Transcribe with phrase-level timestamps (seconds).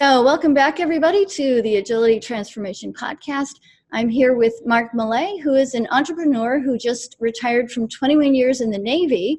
[0.00, 3.58] So, welcome back, everybody, to the Agility Transformation Podcast.
[3.90, 8.60] I'm here with Mark Millay, who is an entrepreneur who just retired from 21 years
[8.60, 9.36] in the Navy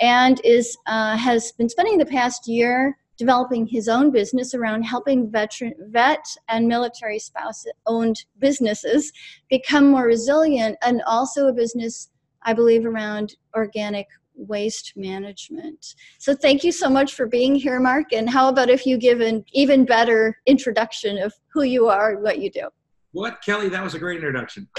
[0.00, 5.30] and is uh, has been spending the past year developing his own business around helping
[5.30, 9.10] veteran vet and military spouse owned businesses
[9.48, 12.10] become more resilient and also a business
[12.42, 15.94] i believe around organic waste management.
[16.18, 18.12] So thank you so much for being here, Mark.
[18.12, 22.22] And how about if you give an even better introduction of who you are and
[22.22, 22.68] what you do?
[23.12, 23.68] What, Kelly?
[23.68, 24.68] That was a great introduction.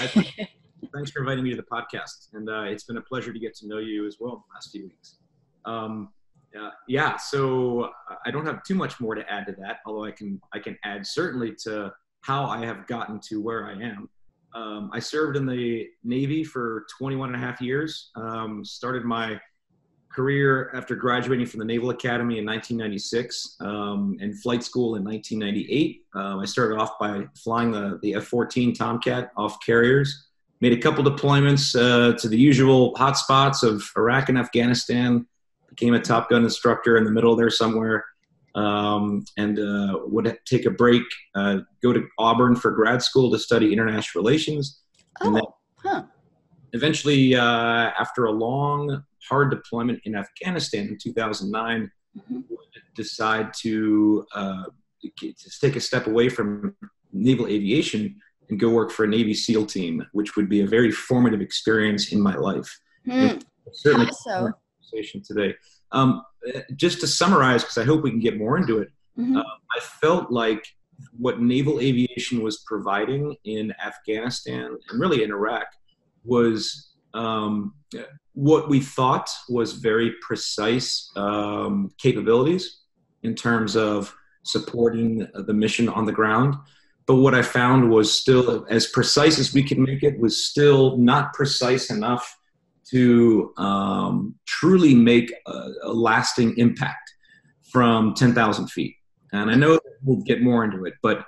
[0.94, 3.54] thanks for inviting me to the podcast, and uh, it's been a pleasure to get
[3.56, 5.16] to know you as well in the last few weeks.
[5.64, 6.10] Um,
[6.58, 7.90] uh, yeah, so
[8.24, 10.78] I don't have too much more to add to that, although I can I can
[10.84, 14.08] add certainly to how I have gotten to where I am.
[14.56, 18.10] Um, I served in the Navy for 21 and a half years.
[18.16, 19.38] Um, started my
[20.10, 26.04] career after graduating from the Naval Academy in 1996 um, and flight school in 1998.
[26.14, 30.28] Um, I started off by flying the, the F 14 Tomcat off carriers.
[30.62, 35.26] Made a couple deployments uh, to the usual hotspots of Iraq and Afghanistan.
[35.68, 38.06] Became a Top Gun instructor in the middle there somewhere
[38.56, 41.02] um, and uh, would take a break,
[41.34, 44.80] uh, go to Auburn for grad school to study international relations.
[45.20, 45.42] Oh, and then
[45.84, 46.02] huh.
[46.72, 52.40] Eventually, uh, after a long, hard deployment in Afghanistan in 2009, mm-hmm.
[52.94, 54.64] decide to, uh,
[55.18, 56.74] to take a step away from
[57.12, 58.16] naval aviation
[58.48, 62.12] and go work for a Navy SEAL team, which would be a very formative experience
[62.12, 62.80] in my life.
[63.06, 63.42] Mm.
[63.72, 64.52] Certainly, so.
[64.80, 65.54] conversation today.
[65.92, 66.22] Um,
[66.76, 69.36] just to summarize, because I hope we can get more into it, mm-hmm.
[69.36, 70.64] uh, I felt like
[71.12, 75.66] what naval aviation was providing in Afghanistan and really in Iraq
[76.24, 77.74] was um,
[78.34, 82.80] what we thought was very precise um, capabilities
[83.22, 86.54] in terms of supporting the mission on the ground.
[87.06, 90.96] But what I found was still as precise as we could make it was still
[90.98, 92.36] not precise enough
[92.90, 97.12] to um, truly make a, a, lasting impact
[97.72, 98.94] from 10,000 feet.
[99.32, 101.26] And I know we'll get more into it, but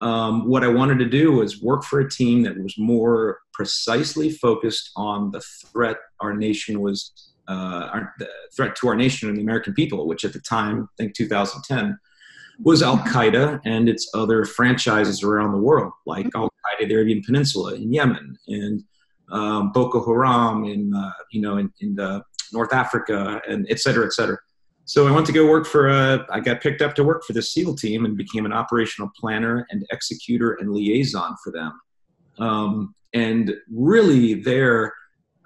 [0.00, 4.30] um, what I wanted to do was work for a team that was more precisely
[4.30, 9.36] focused on the threat our nation was, uh, our, the threat to our nation and
[9.36, 11.98] the American people, which at the time, I think 2010,
[12.62, 17.22] was Al Qaeda and its other franchises around the world, like Al Qaeda, the Arabian
[17.24, 18.84] Peninsula in Yemen, and
[19.30, 21.94] um, Boko Haram in uh, you know in, in
[22.52, 24.38] North Africa and et cetera, et cetera.
[24.84, 25.90] So I went to go work for.
[25.90, 29.10] Uh, I got picked up to work for the SEAL team and became an operational
[29.18, 31.78] planner and executor and liaison for them.
[32.38, 34.94] Um, and really, there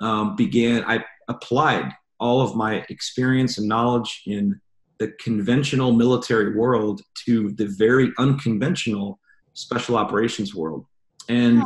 [0.00, 0.84] um, began.
[0.84, 4.60] I applied all of my experience and knowledge in
[4.98, 9.18] the conventional military world to the very unconventional
[9.54, 10.86] special operations world.
[11.28, 11.64] And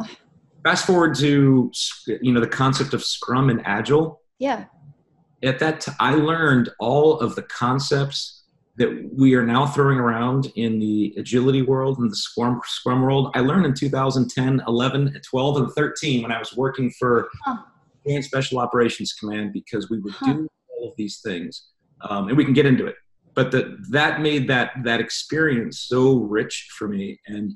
[0.66, 1.71] fast forward to
[2.09, 4.65] you know the concept of scrum and agile yeah
[5.44, 8.43] at that t- I learned all of the concepts
[8.77, 13.31] that we are now throwing around in the agility world and the scrum scrum world
[13.37, 17.59] i learned in 2010 11 12 and 13 when i was working for huh.
[18.21, 20.33] special operations command because we would huh.
[20.33, 21.69] do all of these things
[22.10, 22.97] um, and we can get into it
[23.34, 27.53] but that that made that that experience so rich for me and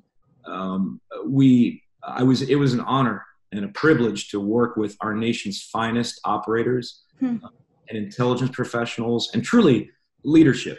[0.47, 5.15] um, we I was it was an honor and a privilege to work with our
[5.15, 7.37] nation's finest operators hmm.
[7.45, 7.49] uh,
[7.89, 9.91] and intelligence professionals and truly
[10.25, 10.79] leadership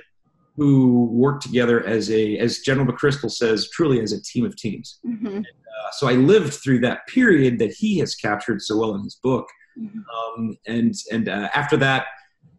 [0.58, 5.00] who work together as a as General McChrystal says truly as a team of teams.
[5.06, 5.28] Mm-hmm.
[5.28, 9.04] And, uh, so I lived through that period that he has captured so well in
[9.04, 9.48] his book,
[9.80, 10.00] mm-hmm.
[10.42, 12.08] um, and and uh, after that,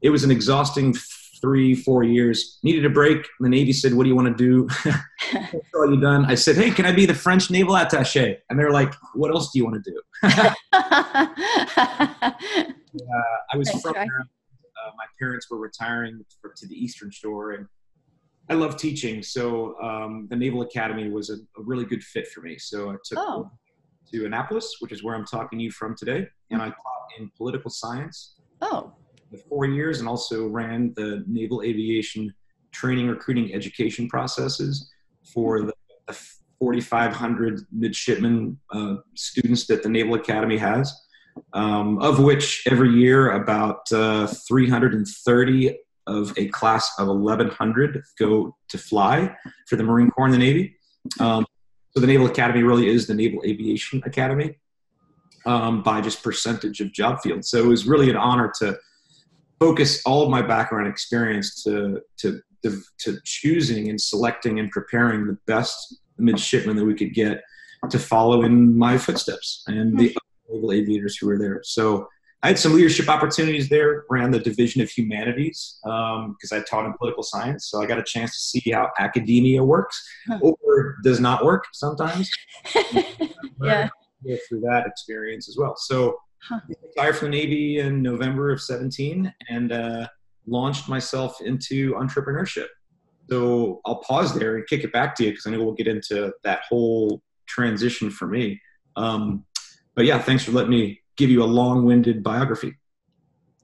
[0.01, 0.95] it was an exhausting
[1.43, 2.59] three, four years.
[2.63, 3.27] Needed a break.
[3.41, 4.69] The Navy said, "What do you want to do?
[5.75, 8.71] all you done?" I said, "Hey, can I be the French naval attaché?" And they're
[8.71, 10.53] like, "What else do you want to do?" uh,
[13.53, 13.95] I was from.
[13.97, 17.67] Uh, my parents were retiring for, to the Eastern Shore, and
[18.49, 19.23] I love teaching.
[19.23, 22.59] So um, the Naval Academy was a, a, really good fit for me.
[22.59, 23.51] So I took oh.
[24.13, 27.31] to Annapolis, which is where I'm talking to you from today, and I taught in
[27.37, 28.41] political science.
[28.61, 28.93] Oh
[29.39, 32.33] four years and also ran the naval aviation
[32.73, 34.91] training, recruiting, education processes
[35.33, 35.75] for the,
[36.09, 36.19] the
[36.59, 40.95] 4,500 midshipmen uh, students that the Naval Academy has,
[41.55, 45.77] um, of which every year about uh, 330
[46.07, 49.35] of a class of 1,100 go to fly
[49.67, 50.77] for the Marine Corps and the Navy.
[51.21, 51.47] Um,
[51.91, 54.57] so the Naval Academy really is the Naval Aviation Academy
[55.47, 57.45] um, by just percentage of job field.
[57.45, 58.79] So it was really an honor to
[59.63, 62.41] focus all of my background experience to to
[62.99, 67.43] to choosing and selecting and preparing the best midshipmen that we could get
[67.91, 70.17] to follow in my footsteps and the
[70.49, 71.61] naval aviators who were there.
[71.65, 72.09] So
[72.45, 76.87] I had some leadership opportunities there, ran the Division of Humanities because um, I taught
[76.87, 77.69] in political science.
[77.69, 79.97] So I got a chance to see how academia works
[80.41, 82.29] or does not work sometimes.
[83.63, 83.89] yeah.
[84.49, 85.75] Through that experience as well.
[85.77, 86.17] So
[86.49, 86.61] huh.
[86.83, 90.09] retired from the Navy in November of 17 and uh,
[90.47, 92.67] launched myself into entrepreneurship.
[93.31, 95.89] So I'll pause there and kick it back to you because I know we'll get
[95.89, 98.61] into that whole transition for me.
[98.97, 99.45] Um,
[99.95, 102.75] but yeah, thanks for letting me give you a long-winded biography.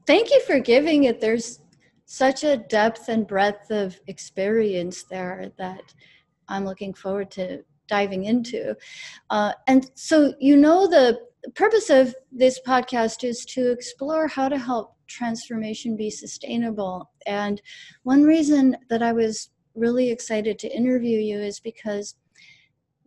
[0.07, 1.21] Thank you for giving it.
[1.21, 1.61] There's
[2.07, 5.93] such a depth and breadth of experience there that
[6.49, 8.77] I'm looking forward to diving into.
[9.31, 11.19] Uh, and so, you know, the
[11.55, 17.11] purpose of this podcast is to explore how to help transformation be sustainable.
[17.27, 17.61] And
[18.03, 22.17] one reason that I was really excited to interview you is because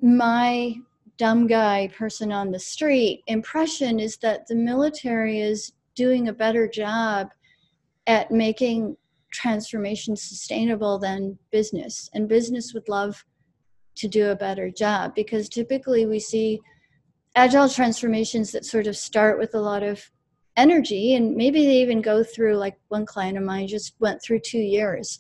[0.01, 0.75] my
[1.17, 6.67] dumb guy person on the street impression is that the military is doing a better
[6.67, 7.29] job
[8.07, 8.97] at making
[9.31, 13.23] transformation sustainable than business and business would love
[14.01, 16.59] to do a better job because typically we see
[17.35, 20.11] agile transformations that sort of start with a lot of
[20.57, 24.39] energy and maybe they even go through like one client of mine just went through
[24.39, 25.19] two years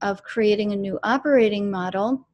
[0.00, 2.26] of creating a new operating model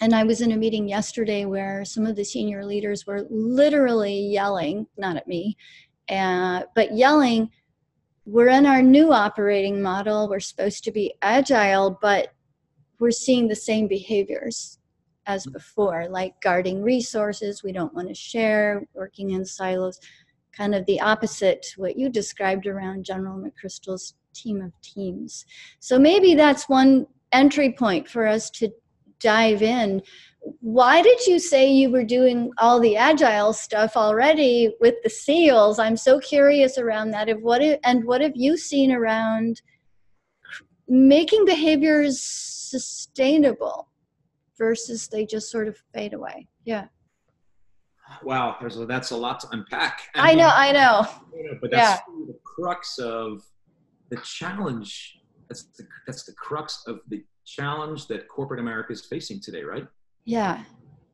[0.00, 4.18] and I was in a meeting yesterday where some of the senior leaders were literally
[4.18, 5.56] yelling, not at me,
[6.08, 7.50] uh, but yelling,
[8.24, 10.28] we're in our new operating model.
[10.28, 12.32] We're supposed to be agile, but
[12.98, 14.78] we're seeing the same behaviors
[15.26, 15.52] as mm-hmm.
[15.52, 20.00] before, like guarding resources, we don't want to share, working in silos,
[20.56, 25.44] kind of the opposite to what you described around General McChrystal's team of teams.
[25.80, 28.70] So maybe that's one entry point for us to
[29.20, 30.02] dive in.
[30.60, 35.78] Why did you say you were doing all the agile stuff already with the seals?
[35.78, 39.62] I'm so curious around that of what and what have you seen around
[40.88, 43.88] making behaviors sustainable
[44.58, 46.86] versus they just sort of fade away yeah
[48.22, 51.06] wow there's a, that's a lot to unpack i, I know i know
[51.60, 52.26] but that's yeah.
[52.26, 53.42] the crux of
[54.10, 55.18] the challenge
[55.48, 59.86] that's the that's the crux of the challenge that corporate America is facing today, right?
[60.24, 60.62] Yeah.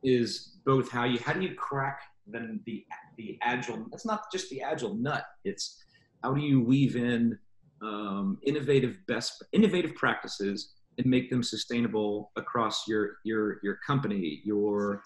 [0.03, 2.85] Is both how you how do you crack then the
[3.17, 5.83] the agile that's not just the agile nut it's
[6.23, 7.37] how do you weave in
[7.83, 15.03] um, innovative best innovative practices and make them sustainable across your your your company your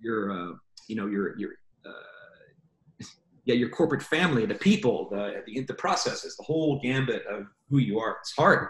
[0.00, 0.52] your uh,
[0.88, 1.50] you know your your
[1.84, 3.04] uh,
[3.44, 7.78] yeah your corporate family the people the, the the processes the whole gambit of who
[7.78, 8.68] you are it's hard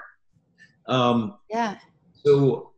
[0.89, 1.77] um, yeah.
[2.25, 2.73] So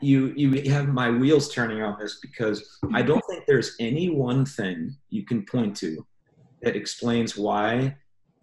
[0.00, 4.44] you you have my wheels turning on this because I don't think there's any one
[4.44, 6.04] thing you can point to
[6.62, 7.96] that explains why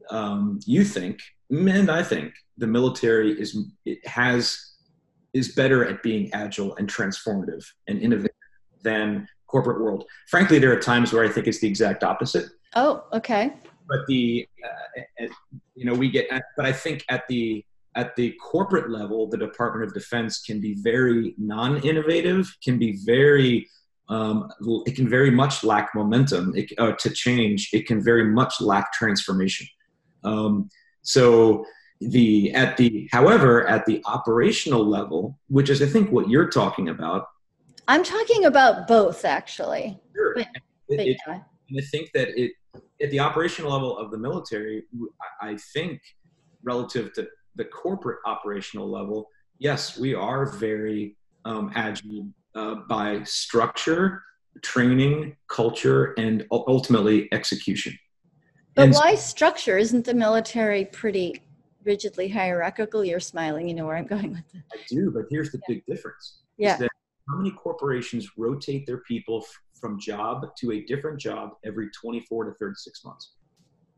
[0.09, 1.19] um, you think,
[1.49, 4.59] and I think, the military is it has
[5.33, 8.35] is better at being agile and transformative and innovative
[8.83, 10.03] than corporate world.
[10.27, 12.47] Frankly, there are times where I think it's the exact opposite.
[12.75, 13.53] Oh, okay.
[13.87, 15.27] But the uh,
[15.75, 16.27] you know we get,
[16.57, 17.63] but I think at the
[17.95, 23.67] at the corporate level, the Department of Defense can be very non-innovative, can be very,
[24.09, 24.49] um,
[24.85, 27.69] it can very much lack momentum it, uh, to change.
[27.73, 29.67] It can very much lack transformation.
[30.23, 30.69] Um,
[31.01, 31.65] so
[32.01, 36.89] the at the however at the operational level, which is I think what you're talking
[36.89, 37.27] about.
[37.87, 39.99] I'm talking about both actually.
[40.15, 40.35] Sure.
[40.35, 40.47] But,
[40.87, 41.41] but it, yeah.
[41.69, 42.51] and I think that it
[43.01, 44.83] at the operational level of the military,
[45.41, 46.01] I think
[46.63, 54.23] relative to the corporate operational level, yes, we are very um, agile uh, by structure,
[54.61, 57.97] training, culture, and ultimately execution.
[58.79, 59.77] But and why structure?
[59.77, 61.41] Isn't the military pretty
[61.83, 63.03] rigidly hierarchical?
[63.03, 63.67] You're smiling.
[63.67, 64.63] You know where I'm going with this.
[64.71, 65.75] I do, but here's the yeah.
[65.75, 66.39] big difference.
[66.57, 66.77] Yeah.
[66.77, 72.45] how many corporations rotate their people f- from job to a different job every 24
[72.45, 73.33] to 36 months?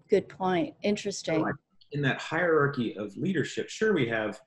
[0.09, 0.73] Good point.
[0.81, 1.43] Interesting.
[1.43, 1.51] So
[1.91, 4.39] in that hierarchy of leadership, sure we have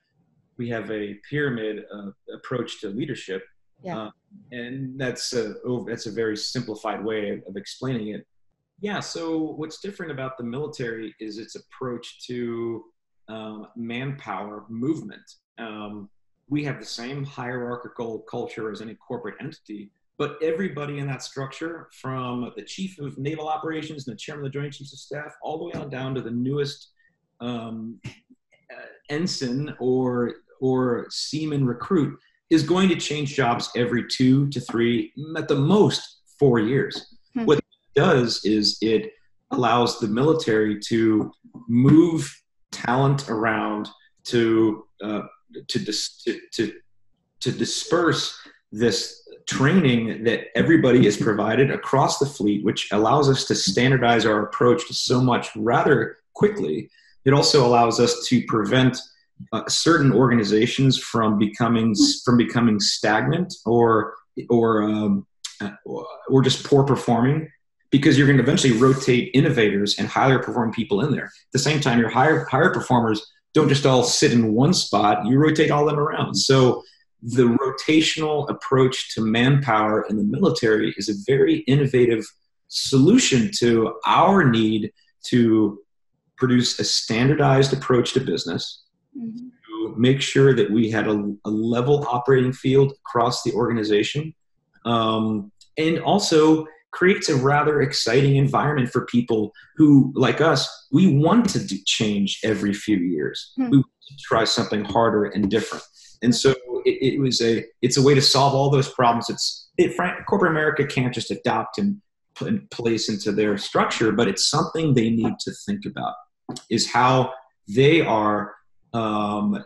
[0.59, 3.45] we have a pyramid uh, approach to leadership,
[3.85, 3.99] yeah.
[3.99, 4.11] Uh,
[4.51, 8.27] and that's a oh, that's a very simplified way of, of explaining it.
[8.81, 9.01] Yeah.
[9.01, 12.85] So what's different about the military is its approach to
[13.29, 15.23] um, manpower movement.
[15.59, 16.11] Um,
[16.49, 21.89] we have the same hierarchical culture as any corporate entity, but everybody in that structure,
[22.01, 25.35] from the chief of naval operations and the chairman of the Joint Chiefs of Staff,
[25.43, 26.91] all the way on down to the newest
[27.41, 32.19] um, uh, ensign or or seaman recruit
[32.51, 37.17] is going to change jobs every two to three, at the most four years.
[37.35, 37.45] Hmm.
[37.45, 37.64] What
[37.95, 39.13] does is it
[39.51, 41.33] allows the military to
[41.69, 43.89] move talent around
[44.25, 45.23] to uh,
[45.69, 46.73] to, dis- to, to
[47.41, 48.39] to disperse
[48.73, 54.45] this training that everybody is provided across the fleet, which allows us to standardize our
[54.47, 56.89] approach to so much rather quickly.
[57.25, 58.99] It also allows us to prevent
[59.53, 64.15] uh, certain organizations from becoming from becoming stagnant or
[64.49, 65.27] or um,
[66.29, 67.49] or just poor performing
[67.95, 71.27] because you're going to eventually rotate innovators and higher performing people in there.
[71.27, 75.25] At the same time, your higher higher performers don't just all sit in one spot;
[75.27, 76.35] you rotate all them around.
[76.35, 76.83] So
[77.23, 82.25] the rotational approach to manpower in the military is a very innovative
[82.67, 84.93] solution to our need
[85.27, 85.79] to
[86.37, 88.83] produce a standardized approach to business
[89.17, 89.37] mm-hmm.
[89.37, 94.35] to make sure that we had a, a, level operating field across the organization
[94.85, 101.49] um, and also creates a rather exciting environment for people who like us we want
[101.49, 103.71] to do change every few years mm-hmm.
[103.71, 105.85] we want to try something harder and different
[106.25, 109.29] and so it, it, was a it's a way to solve all those problems.
[109.29, 109.97] It's it,
[110.27, 112.01] corporate America can't just adopt and
[112.35, 116.15] put in place into their structure, but it's something they need to think about.
[116.71, 117.33] Is how
[117.69, 118.55] they are
[118.93, 119.65] um,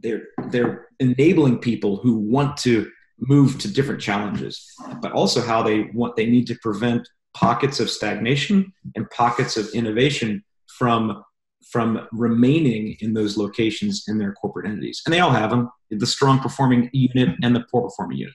[0.00, 5.90] they're they're enabling people who want to move to different challenges, but also how they
[5.94, 11.22] want they need to prevent pockets of stagnation and pockets of innovation from
[11.70, 15.02] from remaining in those locations in their corporate entities.
[15.06, 18.34] And they all have them the strong performing unit and the poor performing unit.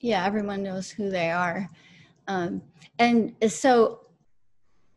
[0.00, 1.68] Yeah, everyone knows who they are.
[2.28, 2.62] Um,
[2.98, 4.00] and so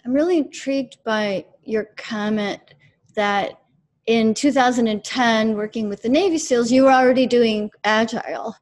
[0.03, 2.73] I'm really intrigued by your comment
[3.15, 3.61] that
[4.07, 8.55] in 2010, working with the Navy SEALs, you were already doing agile.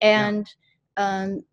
[0.00, 0.50] And
[0.98, 1.22] yeah.
[1.22, 1.44] um,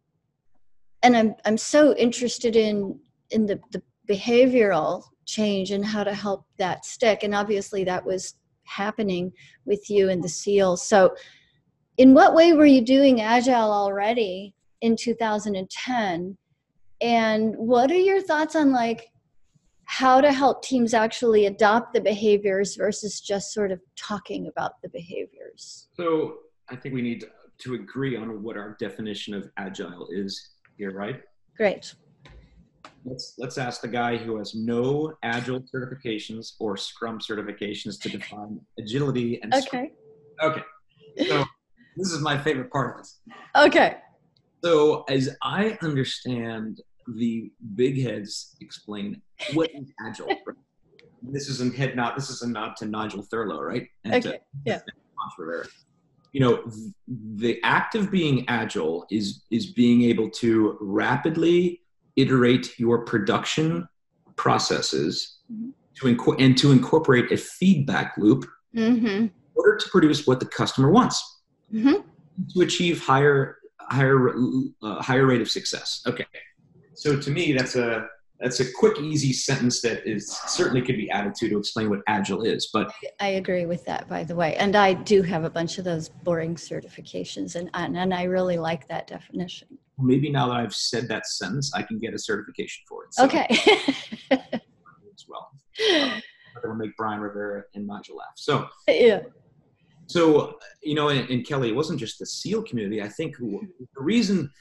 [1.03, 6.45] and I'm I'm so interested in in the, the behavioral change and how to help
[6.57, 7.23] that stick.
[7.23, 9.31] And obviously, that was happening
[9.65, 10.85] with you and the SEALs.
[10.87, 11.15] So,
[11.97, 16.37] in what way were you doing Agile already in 2010?
[17.01, 19.09] And what are your thoughts on like
[19.85, 24.89] how to help teams actually adopt the behaviors versus just sort of talking about the
[24.89, 25.87] behaviors?
[25.95, 26.35] So,
[26.69, 27.25] I think we need
[27.59, 31.21] to agree on what our definition of Agile is here, right?
[31.57, 31.93] Great
[33.05, 38.59] let's let's ask the guy who has no agile certifications or scrum certifications to define
[38.79, 39.87] agility and okay scrum.
[40.41, 40.63] okay
[41.27, 41.43] so
[41.97, 43.19] this is my favorite part of this
[43.55, 43.97] okay
[44.63, 49.21] so as i understand the big heads explain
[49.53, 50.57] what is agile right?
[51.21, 52.15] this is a head nod.
[52.15, 54.79] this is a nod to nigel thurlow right and okay to, yeah
[56.33, 56.63] you know
[57.07, 61.81] the act of being agile is is being able to rapidly
[62.15, 63.87] iterate your production
[64.35, 65.69] processes mm-hmm.
[65.95, 68.45] to inco- and to incorporate a feedback loop
[68.75, 69.05] mm-hmm.
[69.05, 71.41] in order to produce what the customer wants
[71.71, 72.01] mm-hmm.
[72.51, 74.33] to achieve higher higher
[74.81, 76.25] uh, higher rate of success okay
[77.03, 78.07] so to me that's a
[78.39, 81.99] that's a quick easy sentence that is certainly could be added to to explain what
[82.07, 85.49] agile is but i agree with that by the way and i do have a
[85.49, 89.67] bunch of those boring certifications and and, i really like that definition
[89.99, 93.13] maybe now that I've said that sentence, I can get a certification for it.
[93.13, 93.47] So okay.
[94.31, 95.51] as well.
[96.55, 98.33] Um, that'll make Brian Rivera and Nigel laugh.
[98.35, 99.21] So yeah.
[100.05, 103.01] So you know, and, and, Kelly, it wasn't just the SEAL community.
[103.01, 104.51] I think the reason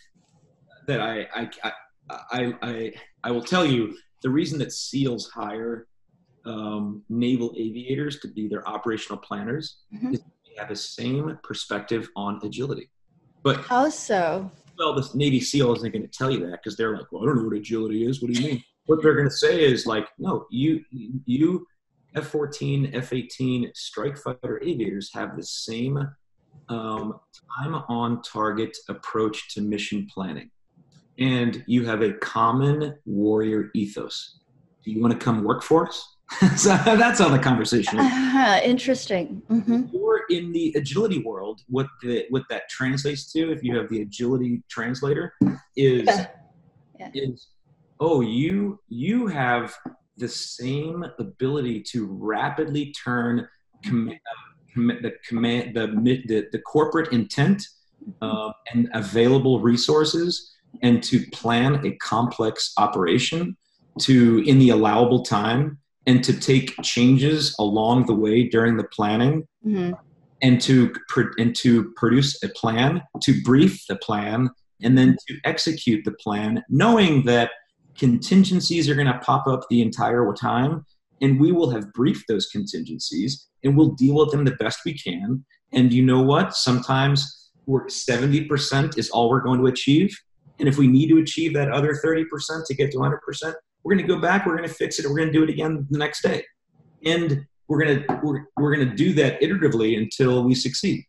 [0.87, 1.73] that I I I
[2.31, 2.93] I,
[3.25, 5.87] I will tell you the reason that SEALs hire
[6.45, 10.15] um, naval aviators to be their operational planners mm-hmm.
[10.15, 12.91] is they have the same perspective on agility.
[13.43, 14.51] But how so?
[14.79, 17.27] well, the Navy SEAL isn't going to tell you that because they're like, well, I
[17.27, 18.23] don't know what agility is.
[18.23, 18.65] What do you mean?
[18.87, 21.67] what they're going to say is like, no, you, you,
[22.15, 25.99] F-14, F-18 strike fighter aviators have the same
[26.69, 27.21] um,
[27.57, 30.51] time on target approach to mission planning.
[31.19, 34.41] And you have a common warrior ethos.
[34.85, 36.17] Do you want to come work for us?
[36.57, 38.07] so that's how the conversation is.
[38.07, 39.43] Uh, interesting.
[39.51, 39.95] Mm-hmm.
[39.95, 44.01] Or in the agility world, what the what that translates to, if you have the
[44.03, 45.35] agility translator,
[45.77, 46.27] is yeah.
[46.99, 47.11] Yeah.
[47.15, 47.49] is
[48.01, 49.75] oh you you have
[50.17, 53.49] the same ability to rapidly turn
[53.85, 54.13] com-
[54.75, 55.87] com- the command the,
[56.27, 57.63] the the corporate intent
[58.21, 63.57] uh, and available resources and to plan a complex operation
[64.01, 69.47] to in the allowable time and to take changes along the way during the planning
[69.65, 69.93] mm-hmm.
[70.41, 70.93] and to
[71.39, 74.51] and to produce a plan, to brief the plan,
[74.83, 77.51] and then to execute the plan, knowing that
[77.97, 80.85] contingencies are going to pop up the entire time,
[81.21, 84.95] and we will have briefed those contingencies, and we'll deal with them the best we
[84.95, 85.45] can.
[85.73, 86.55] And you know what?
[86.55, 90.17] Sometimes we're 70% is all we're going to achieve.
[90.63, 92.25] And if we need to achieve that other 30%
[92.67, 93.19] to get to 100%,
[93.83, 95.51] we're going to go back, we're going to fix it, we're going to do it
[95.51, 96.45] again the next day.
[97.05, 101.05] And we're going to we're, we're going to do that iteratively until we succeed.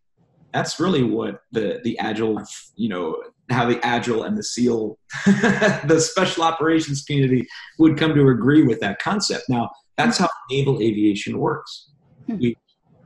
[0.55, 2.41] That's really what the the agile,
[2.75, 8.29] you know, how the agile and the SEAL, the special operations community would come to
[8.29, 9.43] agree with that concept.
[9.49, 9.69] Now,
[9.99, 11.91] that's how naval aviation works.
[12.25, 12.37] Hmm.
[12.39, 12.57] We,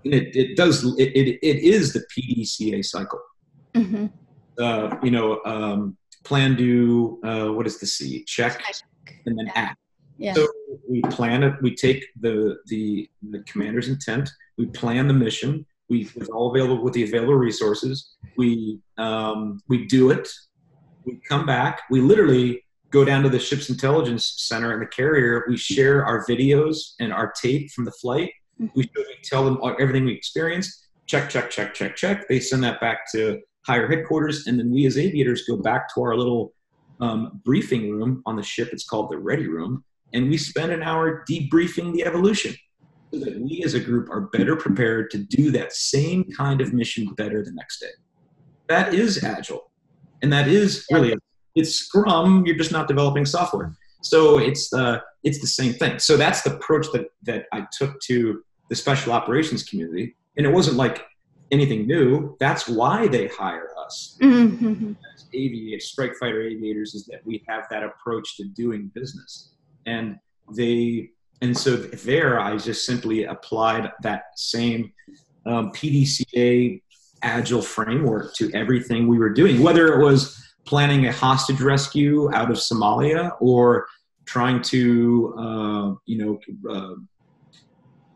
[0.06, 3.20] it, it does it, it, it is the PDCA cycle.
[3.74, 4.06] Mm-hmm.
[4.58, 8.24] Uh, you know, um, plan, do, uh, what is the C?
[8.26, 8.62] Check,
[9.26, 9.78] and then act.
[10.18, 10.34] Yeah.
[10.34, 10.48] So
[10.90, 11.54] we plan it.
[11.62, 14.30] We take the the the commander's intent.
[14.58, 15.66] We plan the mission.
[15.90, 18.16] We with all available with the available resources.
[18.36, 20.28] We um, we do it.
[21.06, 21.84] We come back.
[21.90, 25.46] We literally go down to the ship's intelligence center and the carrier.
[25.48, 28.32] We share our videos and our tape from the flight.
[28.60, 28.72] Mm-hmm.
[28.76, 30.88] We, we tell them everything we experienced.
[31.06, 32.28] Check, check, check, check, check.
[32.28, 36.02] They send that back to higher headquarters, and then we as aviators go back to
[36.02, 36.54] our little
[37.02, 38.70] um, briefing room on the ship.
[38.72, 39.84] It's called the ready room,
[40.14, 42.56] and we spend an hour debriefing the evolution
[43.14, 46.74] so that we as a group are better prepared to do that same kind of
[46.74, 47.92] mission better the next day.
[48.68, 49.72] That is agile,
[50.22, 51.14] and that is really
[51.56, 52.46] it's Scrum.
[52.46, 56.00] You're just not developing software, so it's uh, it's the same thing.
[56.00, 60.52] So that's the approach that that I took to the special operations community, and it
[60.52, 61.04] wasn't like
[61.52, 62.36] anything new.
[62.40, 64.94] That's why they hire us mm-hmm.
[65.14, 69.54] as aviators, strike fighter aviators, is that we have that approach to doing business.
[69.86, 70.18] And
[70.56, 71.12] they,
[71.42, 74.92] and so there, I just simply applied that same
[75.46, 76.82] um, PDCA
[77.22, 82.52] agile framework to everything we were doing, whether it was planning a hostage rescue out
[82.52, 83.88] of Somalia or
[84.26, 86.96] trying to, uh, you know, uh,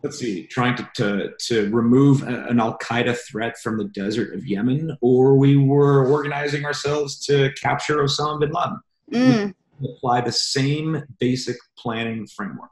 [0.04, 4.46] let's see, trying to, to, to remove an Al Qaeda threat from the desert of
[4.46, 8.80] Yemen, or we were organizing ourselves to capture Osama bin Laden.
[9.12, 9.54] Mm.
[9.84, 12.70] apply the same basic planning framework.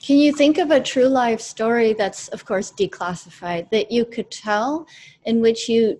[0.00, 4.30] Can you think of a true life story that's, of course, declassified that you could
[4.30, 4.86] tell
[5.24, 5.98] in which you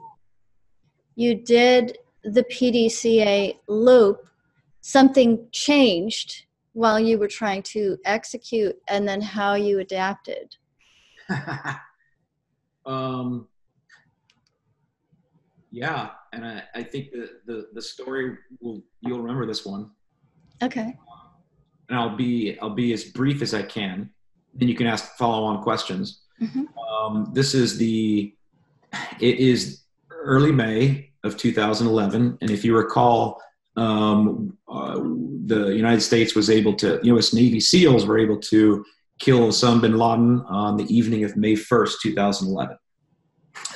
[1.16, 4.26] you did the PDCA loop,
[4.80, 10.56] something changed while you were trying to execute, and then how you adapted?
[12.86, 13.48] um,
[15.70, 19.90] yeah, and I, I think the, the the story will you'll remember this one.
[20.62, 20.96] Okay.
[21.88, 24.10] And I'll be I'll be as brief as I can.
[24.54, 26.22] Then you can ask follow on questions.
[26.40, 26.64] Mm-hmm.
[26.78, 28.34] Um, this is the
[29.20, 33.40] it is early May of 2011, and if you recall,
[33.76, 35.00] um, uh,
[35.46, 37.34] the United States was able to U.S.
[37.34, 38.84] Navy SEALs were able to
[39.18, 42.76] kill Osama bin Laden on the evening of May 1st, 2011.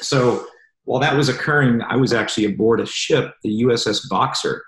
[0.01, 0.47] So
[0.85, 4.65] while that was occurring, I was actually aboard a ship, the USS Boxer,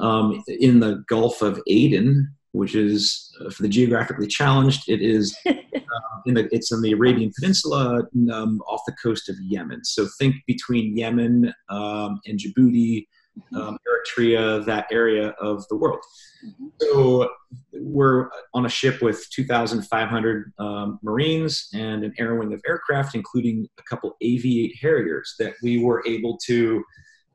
[0.00, 4.88] um, in the Gulf of Aden, which is uh, for the geographically challenged.
[4.88, 5.52] It is uh,
[6.26, 8.02] in the it's in the Arabian Peninsula
[8.32, 9.84] um, off the coast of Yemen.
[9.84, 13.06] So think between Yemen um, and Djibouti,
[13.54, 13.76] um,
[14.06, 16.00] Eritrea, that area of the world.
[16.46, 16.66] Mm-hmm.
[16.80, 17.30] So
[17.72, 23.66] we're on a ship with 2,500 um, Marines and an air wing of aircraft, including
[23.78, 26.84] a couple AV-8 Harriers that we were able to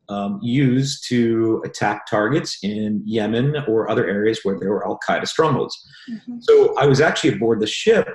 [0.10, 5.28] um, use to attack targets in Yemen or other areas where there were Al Qaeda
[5.28, 5.78] strongholds.
[6.12, 6.40] Mm-hmm.
[6.42, 8.10] So I was actually aboard the ship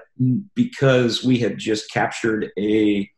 [0.55, 3.11] because we had just captured a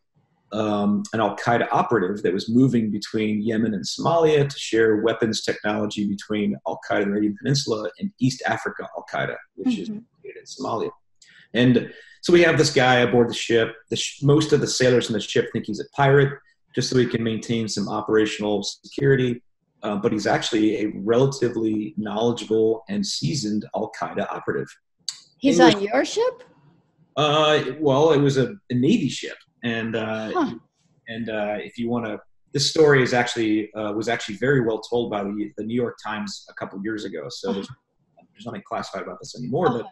[0.51, 5.41] um, an Al Qaeda operative that was moving between Yemen and Somalia to share weapons
[5.41, 9.81] technology between Al Qaeda and the Arabian Peninsula and East Africa Al Qaeda, which mm-hmm.
[9.81, 10.89] is in Somalia.
[11.53, 13.75] And so we have this guy aboard the ship.
[13.89, 16.37] The sh- most of the sailors in the ship think he's a pirate,
[16.75, 19.41] just so he can maintain some operational security.
[19.81, 24.67] Uh, but he's actually a relatively knowledgeable and seasoned Al Qaeda operative.
[25.37, 26.43] He's on your ship?
[27.15, 30.55] Uh, well, it was a, a Navy ship and uh, huh.
[31.07, 32.19] and uh, if you want to
[32.53, 35.97] this story is actually uh, was actually very well told by the, the New York
[36.03, 37.27] Times a couple years ago.
[37.29, 37.67] So there's,
[38.33, 39.69] there's nothing classified about this anymore.
[39.69, 39.85] But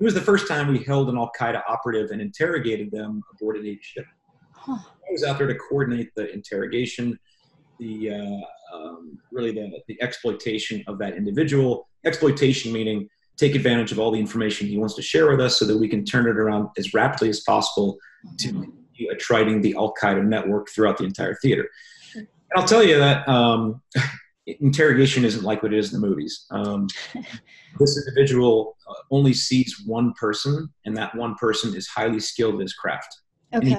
[0.00, 3.56] it was the first time we held an Al Qaeda operative and interrogated them aboard
[3.56, 4.06] a Navy ship.
[4.52, 4.78] Huh.
[4.78, 7.18] I was out there to coordinate the interrogation,
[7.78, 11.88] the uh, um, really the, the exploitation of that individual.
[12.04, 15.64] Exploitation meaning take advantage of all the information he wants to share with us so
[15.64, 17.96] that we can turn it around as rapidly as possible
[18.38, 18.70] to
[19.08, 21.68] attriting the Al Qaeda network throughout the entire theater.
[22.14, 23.80] And I'll tell you that um,
[24.46, 26.46] interrogation isn't like what it is in the movies.
[26.50, 26.88] Um,
[27.78, 32.60] this individual uh, only sees one person, and that one person is highly skilled in
[32.60, 33.16] his craft.
[33.54, 33.76] Okay.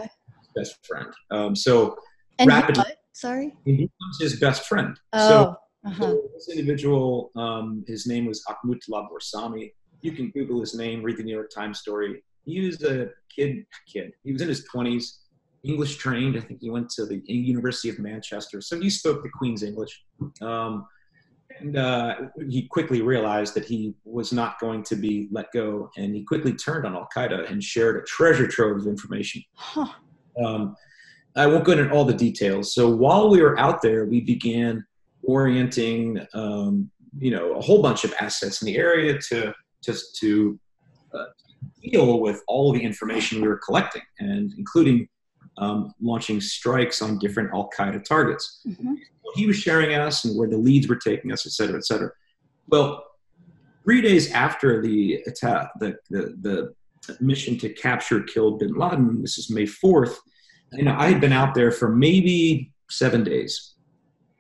[0.55, 1.07] best friend.
[1.29, 1.95] Um, so
[2.39, 2.97] and rapidly, what?
[3.13, 3.53] Sorry.
[3.65, 4.99] he becomes his best friend.
[5.13, 5.27] Oh.
[5.27, 6.03] So uh-huh.
[6.03, 9.73] so this individual, um, his name was Akmutullah Borsami.
[10.01, 12.23] You can Google his name, read the New York Times story.
[12.45, 14.13] He was a kid, kid.
[14.23, 15.17] He was in his 20s,
[15.63, 16.37] English trained.
[16.37, 18.61] I think he went to the University of Manchester.
[18.61, 20.03] So he spoke the Queen's English.
[20.41, 20.85] Um,
[21.59, 22.15] and uh,
[22.49, 25.89] he quickly realized that he was not going to be let go.
[25.97, 29.43] And he quickly turned on Al Qaeda and shared a treasure trove of information.
[29.53, 29.93] Huh.
[30.43, 30.75] Um,
[31.35, 32.73] I won't go into all the details.
[32.73, 34.85] So while we were out there, we began
[35.23, 40.59] orienting, um, you know, a whole bunch of assets in the area to just to
[41.13, 41.25] uh,
[41.81, 45.07] deal with all the information we were collecting, and including
[45.57, 48.61] um, launching strikes on different Al Qaeda targets.
[48.67, 48.95] Mhm.
[49.35, 52.11] He was sharing us and where the leads were taking us, et cetera, et cetera.
[52.67, 53.05] Well,
[53.83, 59.37] three days after the attack, the, the, the mission to capture, kill bin Laden, this
[59.37, 60.17] is May 4th,
[60.73, 63.75] you know, I had been out there for maybe seven days.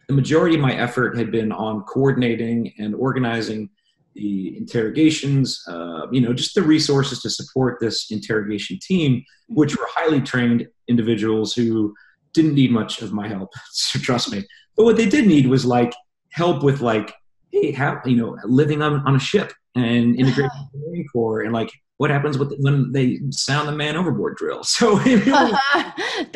[0.07, 3.69] The majority of my effort had been on coordinating and organizing
[4.15, 9.87] the interrogations, uh, you know, just the resources to support this interrogation team, which were
[9.89, 11.93] highly trained individuals who
[12.33, 13.49] didn't need much of my help.
[13.71, 14.43] So trust me.
[14.77, 15.93] But what they did need was like
[16.31, 17.13] help with like,
[17.51, 21.53] hey, how you know, living on, on a ship and integrating the Marine Corps and
[21.53, 24.63] like what happens with when they sound the man overboard drill.
[24.65, 24.97] So,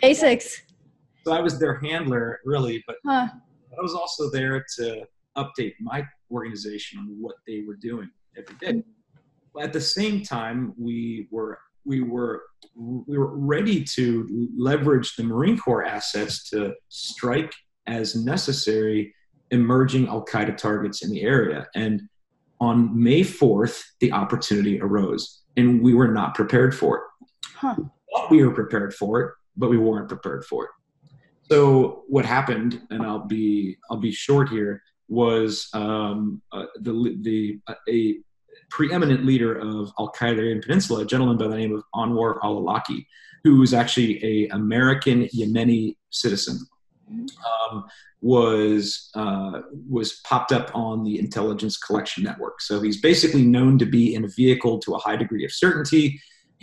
[0.01, 0.61] Basics.
[1.23, 3.27] so I was their handler really, but Huh.
[3.77, 5.05] I was also there to
[5.37, 8.83] update my organization on what they were doing every day.
[9.53, 12.43] But at the same time, we were we were
[12.75, 17.53] we were ready to leverage the Marine Corps assets to strike
[17.87, 19.13] as necessary
[19.51, 21.67] emerging Al Qaeda targets in the area.
[21.75, 22.01] And
[22.59, 27.03] on May 4th, the opportunity arose, and we were not prepared for it.
[27.55, 27.75] Huh.
[28.31, 30.71] We were prepared for it, but we weren't prepared for it.
[31.51, 37.59] So what happened, and I'll be I'll be short here, was um, uh, the the
[37.67, 38.17] uh, a
[38.69, 43.05] preeminent leader of Al Qaeda in Peninsula, a gentleman by the name of Anwar al-Awlaki,
[43.43, 46.59] who was actually a American Yemeni citizen,
[47.09, 47.85] um,
[48.21, 52.61] was uh, was popped up on the intelligence collection network.
[52.61, 56.19] So he's basically known to be in a vehicle to a high degree of certainty.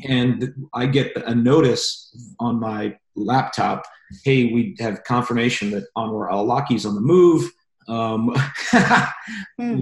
[0.09, 3.85] And I get a notice on my laptop
[4.25, 7.51] hey, we have confirmation that Anwar al-Awlaki's on the move.
[7.89, 8.35] Um,
[9.59, 9.81] Hmm.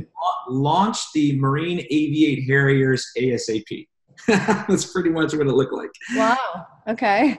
[0.49, 3.89] launch the Marine AV-8 Harriers ASAP.
[4.27, 5.91] That's pretty much what it looked like.
[6.15, 6.67] Wow.
[6.89, 7.39] Okay.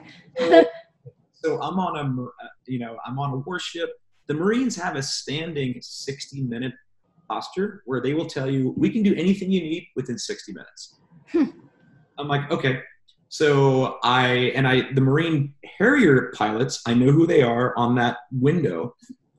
[1.34, 3.90] So I'm on a, uh, you know, I'm on a warship.
[4.26, 6.72] The Marines have a standing 60 minute
[7.28, 10.98] posture where they will tell you, we can do anything you need within 60 minutes.
[11.30, 11.44] Hmm.
[12.18, 12.80] I'm like, okay.
[13.28, 18.18] So I, and I, the Marine Harrier pilots, I know who they are on that
[18.30, 18.94] window.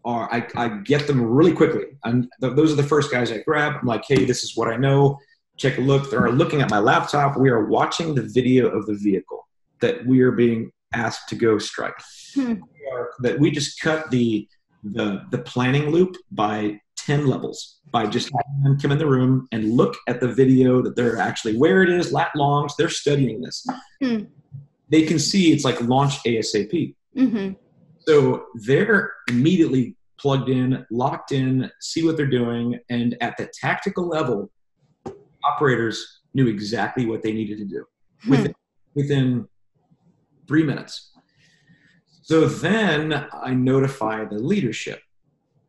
[0.06, 1.86] Are I, I get them really quickly.
[2.04, 3.74] And th- those are the first guys I grab.
[3.82, 5.18] I'm like, hey, this is what I know.
[5.58, 6.10] Check a look.
[6.10, 7.38] They're looking at my laptop.
[7.38, 9.48] We are watching the video of the vehicle
[9.80, 12.00] that we are being asked to go strike.
[12.36, 12.54] Hmm.
[12.54, 14.48] We are- that we just cut the
[14.84, 19.48] the the planning loop by 10 levels by just having them come in the room
[19.52, 23.40] and look at the video that they're actually where it is, lat longs, they're studying
[23.42, 23.66] this.
[24.02, 24.24] Hmm.
[24.90, 26.96] They can see it's like launch ASAP.
[27.16, 27.54] Mm-hmm.
[28.08, 34.08] So they're immediately plugged in, locked in, see what they're doing, and at the tactical
[34.08, 34.52] level,
[35.44, 37.86] operators knew exactly what they needed to do
[38.24, 38.30] Hmm.
[38.32, 38.56] within,
[38.96, 39.48] within
[40.48, 41.12] three minutes.
[42.22, 45.02] So then I notify the leadership.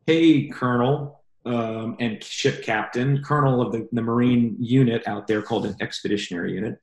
[0.06, 5.66] Hey, Colonel um, and ship captain, Colonel of the, the Marine unit out there called
[5.66, 6.80] an expeditionary unit.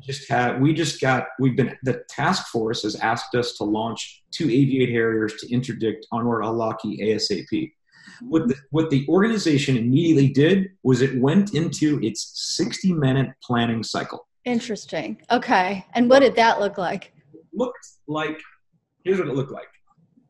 [0.00, 4.22] Just had we just got we've been the task force has asked us to launch
[4.32, 7.72] two AV-8 Harriers to interdict Anwar al-Awlaki ASAP.
[8.22, 13.82] What the, what the organization immediately did was it went into its 60 minute planning
[13.82, 14.26] cycle.
[14.44, 15.20] Interesting.
[15.30, 15.86] Okay.
[15.94, 17.12] And what did that look like?
[17.52, 18.40] looked like
[19.04, 19.68] here's what it looked like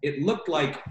[0.03, 0.83] it looked like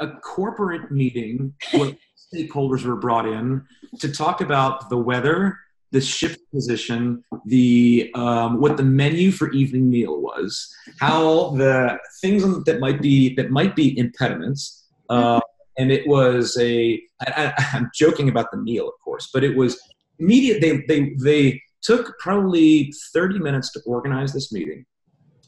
[0.00, 1.92] a corporate meeting where
[2.34, 3.64] stakeholders were brought in
[4.00, 5.58] to talk about the weather
[5.92, 10.68] the shift position the um, what the menu for evening meal was
[11.00, 15.40] how the things that might be that might be impediments uh,
[15.78, 19.56] and it was a I, I, i'm joking about the meal of course but it
[19.56, 19.80] was
[20.18, 24.84] immediate they they they took probably 30 minutes to organize this meeting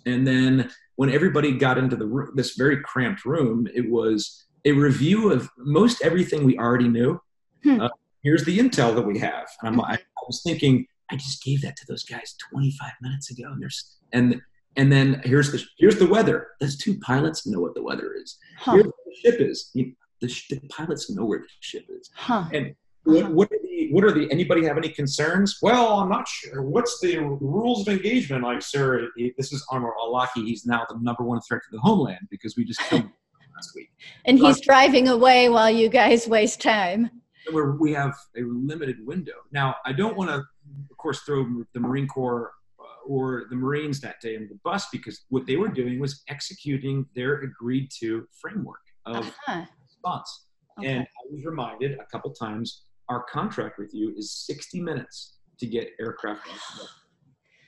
[0.06, 4.72] And then when everybody got into the room, this very cramped room, it was a
[4.72, 7.20] review of most everything we already knew.
[7.64, 7.80] Hmm.
[7.80, 7.88] Uh,
[8.22, 9.48] here's the intel that we have.
[9.62, 9.98] And I'm, I
[10.28, 14.40] was thinking, I just gave that to those guys 25 minutes ago, and there's and
[14.76, 16.48] and then here's the here's the weather.
[16.60, 18.38] Those two pilots know what the weather is.
[18.58, 18.74] Huh.
[18.74, 19.70] Here's the ship is.
[19.74, 22.10] You, the, sh- the, pilots know where the ship is.
[22.14, 22.44] Huh.
[22.52, 25.58] And what, what, are the what are the anybody have any concerns?
[25.62, 26.62] Well, I'm not sure.
[26.62, 28.44] What's the rules of engagement?
[28.44, 30.44] Like, sir, this is Anwar al-Awlaki.
[30.44, 33.12] He's now the number one threat to the homeland because we just killed him
[33.56, 33.90] last week.
[34.26, 37.10] And he's driving away while you guys waste time.
[37.50, 39.34] Where we have a limited window.
[39.52, 44.00] Now, I don't want to, of course, throw the Marine Corps uh, or the Marines
[44.00, 48.26] that day in the bus because what they were doing was executing their agreed to
[48.40, 49.64] framework of uh-huh.
[49.86, 50.46] response.
[50.78, 50.88] Okay.
[50.88, 55.66] And I was reminded a couple times our contract with you is 60 minutes to
[55.66, 56.88] get aircraft off.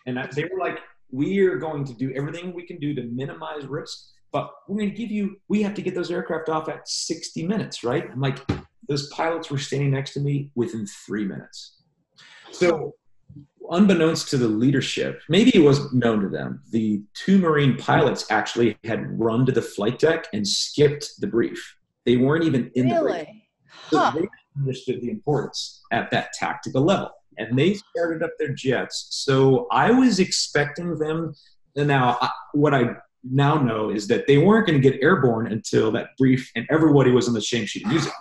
[0.07, 0.79] And they were like,
[1.11, 3.99] we are going to do everything we can do to minimize risk,
[4.33, 7.47] but we're going to give you, we have to get those aircraft off at 60
[7.47, 8.09] minutes, right?
[8.11, 8.39] I'm like,
[8.91, 11.77] those pilots were standing next to me within three minutes.
[12.51, 12.97] So,
[13.71, 18.77] unbeknownst to the leadership, maybe it was known to them, the two Marine pilots actually
[18.83, 21.77] had run to the flight deck and skipped the brief.
[22.05, 23.13] They weren't even in really?
[23.13, 23.37] the brief.
[23.69, 24.13] Huh.
[24.13, 27.13] So they understood the importance at that tactical level.
[27.39, 29.07] And they started up their jets.
[29.11, 31.33] So I was expecting them.
[31.77, 35.47] And now, I, what I now know is that they weren't going to get airborne
[35.47, 38.13] until that brief and everybody was on the same sheet of music.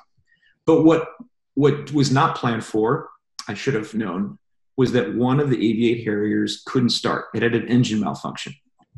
[0.70, 1.10] But what
[1.56, 3.10] what was not planned for,
[3.48, 4.38] I should have known,
[4.78, 7.26] was that one of the AV-8 Harriers couldn't start.
[7.34, 8.54] It had an engine malfunction.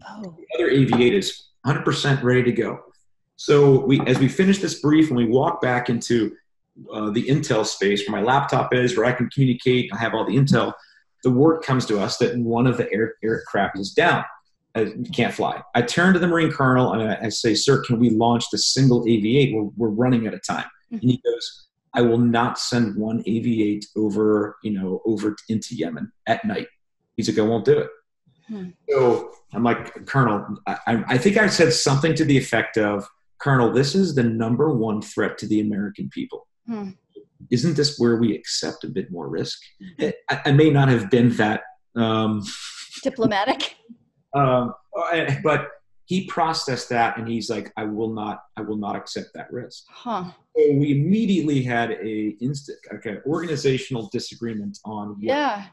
[0.06, 0.36] Oh.
[0.38, 2.82] The other AV-8 is 100% ready to go.
[3.38, 6.36] So we, as we finish this brief and we walk back into
[6.94, 10.26] uh, the Intel space where my laptop is, where I can communicate, I have all
[10.26, 10.74] the Intel,
[11.24, 14.26] the word comes to us that one of the air, aircraft is down.
[14.76, 15.64] Uh, can't fly.
[15.74, 18.58] I turn to the Marine Colonel and I, I say, Sir, can we launch the
[18.58, 19.56] single AV-8?
[19.56, 20.66] We're, we're running out of time.
[20.92, 26.12] And he goes, I will not send one AV-8 over, you know, over into Yemen
[26.28, 26.68] at night.
[27.18, 27.90] He's like, I won't do it.
[28.48, 28.70] Hmm.
[28.90, 33.08] So I'm like, Colonel, I, I think I said something to the effect of,
[33.40, 36.48] Colonel, this is the number one threat to the American people.
[36.68, 36.92] Hmm.
[37.50, 39.60] Isn't this where we accept a bit more risk?
[40.00, 41.64] I, I may not have been that
[41.96, 42.44] um,
[43.04, 43.76] diplomatic,
[44.36, 44.74] um,
[45.44, 45.68] but
[46.12, 49.86] he processed that and he's like, "I will not, I will not accept that risk."
[49.88, 50.26] Huh.
[50.58, 55.67] So we immediately had a instant, okay, organizational disagreement on yeah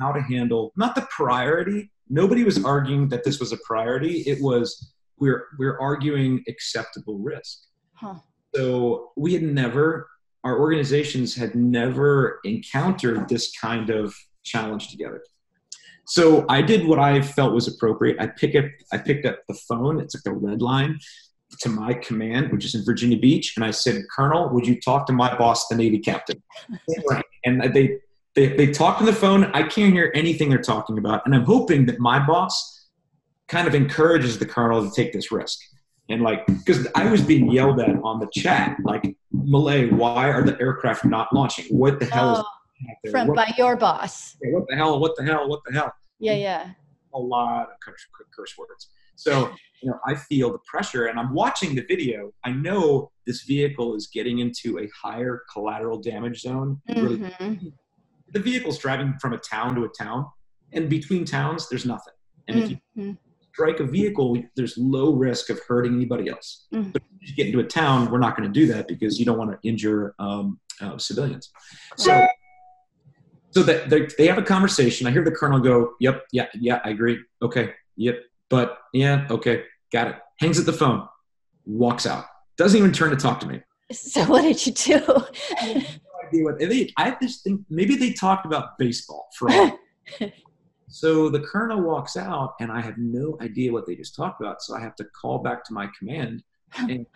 [0.00, 1.90] how to handle not the priority.
[2.08, 4.20] Nobody was arguing that this was a priority.
[4.20, 7.58] It was we're we're arguing acceptable risk.
[7.92, 8.14] Huh.
[8.54, 10.08] So we had never
[10.42, 15.22] our organizations had never encountered this kind of challenge together.
[16.06, 18.16] So I did what I felt was appropriate.
[18.20, 20.00] I pick up I picked up the phone.
[20.00, 20.98] It's like the red line
[21.60, 25.06] to my command, which is in Virginia Beach, and I said, "Colonel, would you talk
[25.06, 26.42] to my boss, the Navy captain?"
[27.44, 27.98] and they
[28.34, 29.44] they they talk on the phone.
[29.52, 32.88] I can't hear anything they're talking about, and I'm hoping that my boss
[33.48, 35.58] kind of encourages the colonel to take this risk
[36.08, 40.42] and like because I was being yelled at on the chat, like Malay, why are
[40.42, 41.64] the aircraft not launching?
[41.70, 42.46] What the hell oh, is
[43.10, 44.36] from what, by your boss?
[44.42, 44.98] What the hell?
[44.98, 45.48] What the hell?
[45.48, 45.92] What the hell?
[46.18, 46.70] Yeah, yeah.
[47.14, 48.88] A lot of curse, curse words.
[49.16, 52.32] So you know, I feel the pressure, and I'm watching the video.
[52.44, 56.80] I know this vehicle is getting into a higher collateral damage zone.
[56.88, 57.04] Mm-hmm.
[57.04, 57.72] Really,
[58.32, 60.26] the vehicle's driving from a town to a town,
[60.72, 62.14] and between towns, there's nothing.
[62.48, 62.64] And mm-hmm.
[62.64, 63.12] if you mm-hmm
[63.52, 66.66] strike a vehicle, there's low risk of hurting anybody else.
[66.72, 66.90] Mm-hmm.
[66.90, 69.26] But if you get into a town, we're not going to do that because you
[69.26, 71.50] don't want to injure um, uh, civilians.
[71.96, 72.26] So,
[73.52, 75.06] so that they, they have a conversation.
[75.06, 77.20] I hear the colonel go, "Yep, yeah, yeah, I agree.
[77.40, 81.06] Okay, yep, but yeah, okay, got it." Hangs up the phone,
[81.64, 82.24] walks out,
[82.56, 83.60] doesn't even turn to talk to me.
[83.92, 85.04] So what did you do?
[85.60, 89.50] I, have no idea what, they, I just think maybe they talked about baseball for
[89.52, 89.78] all.
[90.92, 94.60] So the colonel walks out, and I have no idea what they just talked about.
[94.60, 96.44] So I have to call back to my command
[96.78, 97.06] and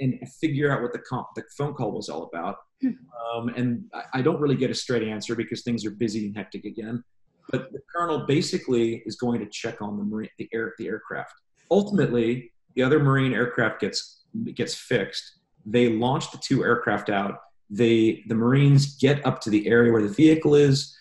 [0.00, 1.00] and figure out what the
[1.34, 2.56] the phone call was all about.
[2.80, 2.90] Hmm.
[3.36, 6.36] Um, and I, I don't really get a straight answer because things are busy and
[6.36, 7.04] hectic again.
[7.50, 11.34] But the colonel basically is going to check on the marine, the air, the aircraft.
[11.70, 15.38] Ultimately, the other marine aircraft gets gets fixed.
[15.66, 17.38] They launch the two aircraft out.
[17.70, 20.96] They the Marines get up to the area where the vehicle is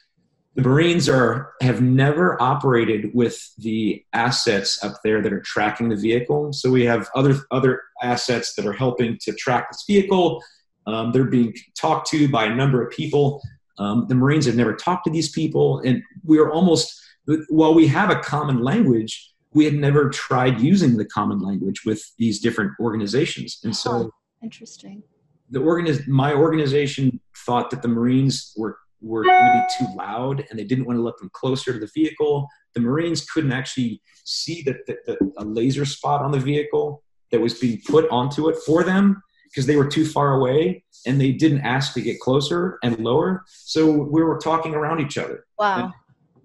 [0.56, 5.96] the Marines are have never operated with the assets up there that are tracking the
[5.96, 6.52] vehicle.
[6.52, 10.44] So we have other other assets that are helping to track this vehicle.
[10.88, 13.42] Um, they're being talked to by a number of people.
[13.78, 17.02] Um, the Marines have never talked to these people, and we are almost
[17.50, 22.04] while we have a common language, we had never tried using the common language with
[22.18, 23.60] these different organizations.
[23.64, 24.12] And so, oh,
[24.44, 25.04] interesting.
[25.50, 30.46] The organiz- my organization thought that the Marines were were going to be too loud,
[30.50, 32.48] and they didn't want to let them closer to the vehicle.
[32.74, 37.42] The Marines couldn't actually see that the, the, a laser spot on the vehicle that
[37.42, 41.32] was being put onto it for them because they were too far away and they
[41.32, 43.44] didn't ask to get closer and lower.
[43.48, 45.46] So we were talking around each other.
[45.58, 45.92] Wow.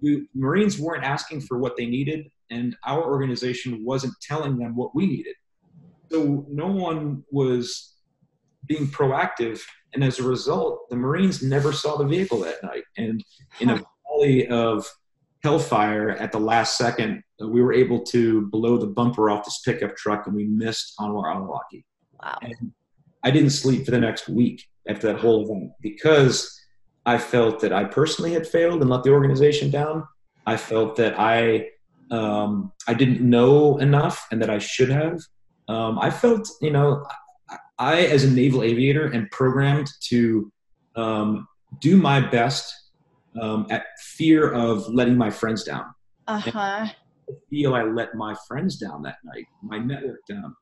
[0.01, 4.93] We, Marines weren't asking for what they needed, and our organization wasn't telling them what
[4.93, 5.35] we needed.
[6.11, 7.95] So no one was
[8.67, 9.61] being proactive,
[9.93, 12.83] and as a result, the Marines never saw the vehicle that night.
[12.97, 13.23] And
[13.59, 14.85] in a volley of
[15.43, 19.95] hellfire at the last second, we were able to blow the bumper off this pickup
[19.95, 21.83] truck, and we missed Anwar al-Awlaki.
[22.21, 22.37] Wow.
[22.41, 22.71] And
[23.23, 26.53] I didn't sleep for the next week after that whole event because
[27.05, 30.07] I felt that I personally had failed and let the organization down.
[30.45, 31.69] I felt that I
[32.09, 35.19] um, I didn't know enough and that I should have.
[35.67, 37.05] Um, I felt, you know,
[37.79, 40.51] I, as a naval aviator, am programmed to
[40.95, 41.47] um,
[41.79, 42.73] do my best
[43.39, 45.85] um, at fear of letting my friends down.
[46.27, 46.87] Uh huh.
[47.49, 50.55] Feel I let my friends down that night, my network down.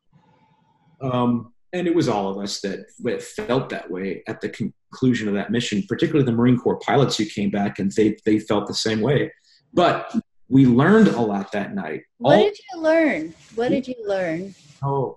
[1.01, 2.85] Um, and it was all of us that
[3.21, 7.25] felt that way at the conclusion of that mission, particularly the Marine Corps pilots who
[7.25, 9.31] came back and they, they felt the same way.
[9.73, 10.15] But
[10.47, 12.01] we learned a lot that night.
[12.17, 13.33] What all, did you learn?
[13.55, 14.55] What did you learn?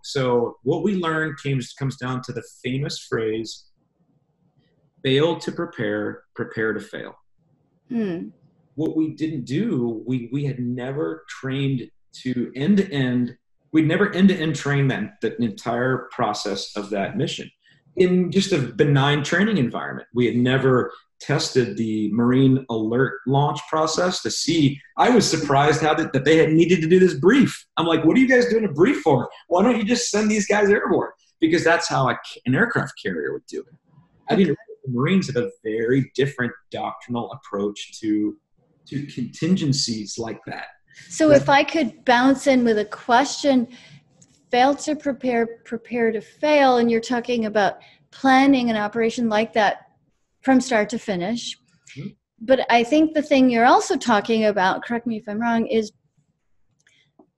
[0.03, 3.65] So what we learned came, comes down to the famous phrase
[5.05, 7.15] fail to prepare, prepare to fail.
[7.89, 8.29] Hmm.
[8.75, 11.91] What we didn't do, we, we had never trained
[12.23, 13.37] to end to end
[13.73, 17.51] we'd never end to end train that the entire process of that mission
[17.97, 20.09] in just a benign training environment.
[20.15, 24.81] We had never tested the Marine alert launch process to see.
[24.97, 27.67] I was surprised how that, that they had needed to do this brief.
[27.77, 29.29] I'm like, what are you guys doing a brief for?
[29.49, 31.11] Why don't you just send these guys airborne?
[31.41, 33.75] Because that's how a, an aircraft carrier would do it.
[34.31, 34.59] I didn't.
[34.85, 38.37] The Marines have a very different doctrinal approach to
[38.87, 40.67] to contingencies like that.
[41.09, 43.69] So if I could bounce in with a question,
[44.51, 47.79] fail to prepare, prepare to fail, and you're talking about
[48.11, 49.88] planning an operation like that
[50.49, 51.59] from start to finish.
[51.95, 52.09] Mm-hmm.
[52.41, 55.93] But I think the thing you're also talking about, correct me if I'm wrong, is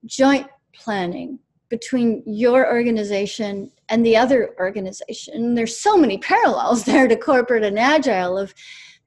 [0.07, 5.57] joint planning between your organization and the other organization.
[5.57, 8.55] There's so many parallels there to corporate and agile of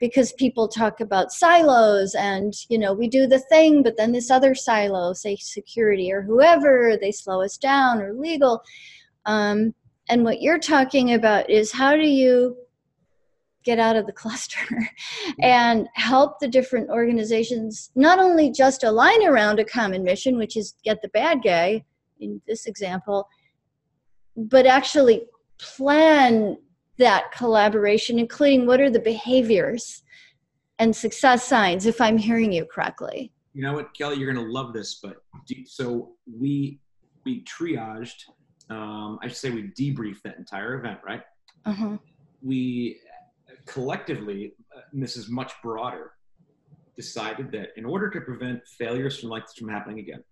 [0.02, 4.30] because people talk about silos and you know we do the thing but then this
[4.30, 8.62] other silo say security or whoever they slow us down or legal
[9.26, 9.74] um,
[10.10, 12.58] and what you're talking about is how do you
[13.63, 14.65] get out of the cluster
[15.41, 20.76] and help the different organizations not only just align around a common mission which is
[20.84, 21.84] get the bad guy
[22.19, 23.28] in this example
[24.36, 25.23] but actually
[25.60, 26.58] plan
[26.97, 30.04] that collaboration, including what are the behaviors
[30.80, 33.32] and success signs, if I'm hearing you correctly.
[33.54, 35.17] You know what, Kelly, you're going to love this, but
[35.65, 36.80] so we
[37.26, 38.23] we triaged.
[38.69, 41.21] Um, I should say we debriefed that entire event, right?
[41.65, 41.97] Uh-huh.
[42.41, 42.99] We
[43.65, 46.12] collectively, uh, and this is much broader,
[46.95, 50.23] decided that in order to prevent failures from like this from happening again,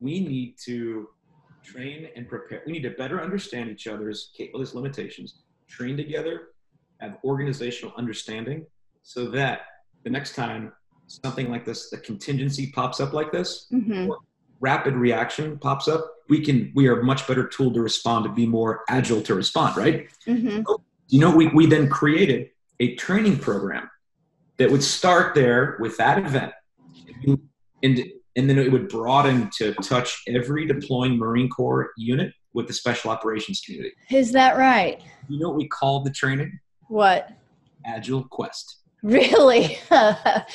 [0.00, 1.08] we need to
[1.64, 2.62] train and prepare.
[2.66, 6.48] We need to better understand each other's capabilities, limitations, train together,
[7.00, 8.66] have organizational understanding,
[9.02, 9.62] so that
[10.04, 10.72] the next time
[11.06, 14.10] something like this, the contingency pops up like this, mm-hmm.
[14.60, 18.46] rapid reaction pops up, we can we are much better tool to respond to be
[18.46, 20.08] more agile to respond, right?
[20.26, 20.62] Mm-hmm.
[21.08, 22.50] you know, we, we then created
[22.80, 23.88] a training program
[24.58, 26.52] that would start there with that event.
[27.82, 28.04] And,
[28.36, 33.10] and then it would broaden to touch every deploying Marine Corps unit with the special
[33.10, 33.94] operations community.
[34.10, 35.00] Is that right?
[35.28, 36.58] You know what we called the training?
[36.88, 37.30] What?
[37.84, 38.78] Agile Quest.
[39.02, 39.78] Really?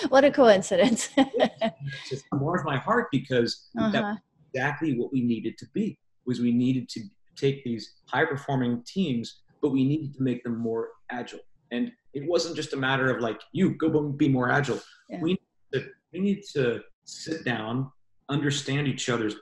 [0.10, 1.10] what a coincidence.
[1.18, 1.74] it
[2.10, 3.92] just warms my heart because uh-huh.
[3.92, 4.20] that's
[4.54, 5.98] exactly what we needed to be.
[6.26, 7.02] Was we needed to
[7.36, 11.40] take these high performing teams, but we needed to make them more agile.
[11.72, 14.80] And it wasn't just a matter of like you go be more agile.
[15.10, 15.20] Yeah.
[15.22, 15.40] We need
[15.74, 17.92] to, we need to sit down,
[18.30, 19.36] understand each other's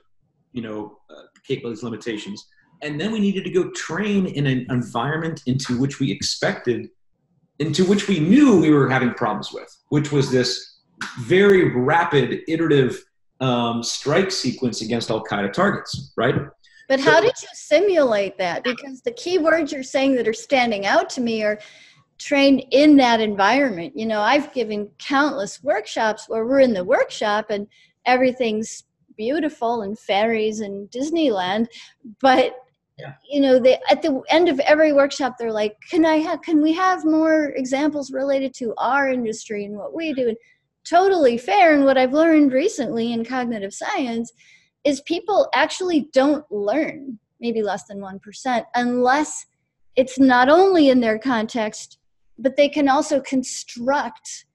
[0.52, 2.46] you know uh, capabilities limitations
[2.82, 6.88] and then we needed to go train in an environment into which we expected
[7.58, 10.80] into which we knew we were having problems with which was this
[11.20, 13.02] very rapid iterative
[13.40, 16.34] um, strike sequence against al-qaeda targets right
[16.88, 20.84] but how did you simulate that because the key words you're saying that are standing
[20.86, 21.58] out to me are
[22.22, 27.46] trained in that environment you know i've given countless workshops where we're in the workshop
[27.50, 27.66] and
[28.06, 28.84] everything's
[29.16, 31.66] beautiful and fairies and Disneyland,
[32.20, 32.56] but
[32.98, 33.14] yeah.
[33.28, 36.60] you know they at the end of every workshop they're like can i have can
[36.60, 40.36] we have more examples related to our industry and what we do and
[40.84, 44.30] totally fair and what i've learned recently in cognitive science
[44.84, 49.46] is people actually don't learn maybe less than 1% unless
[49.96, 51.98] it's not only in their context
[52.38, 54.46] but they can also construct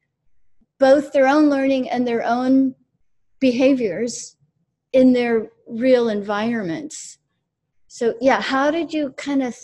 [0.80, 2.76] both their own learning and their own
[3.40, 4.36] behaviors
[4.94, 7.18] in their real environments
[7.98, 9.56] so yeah, how did you kind of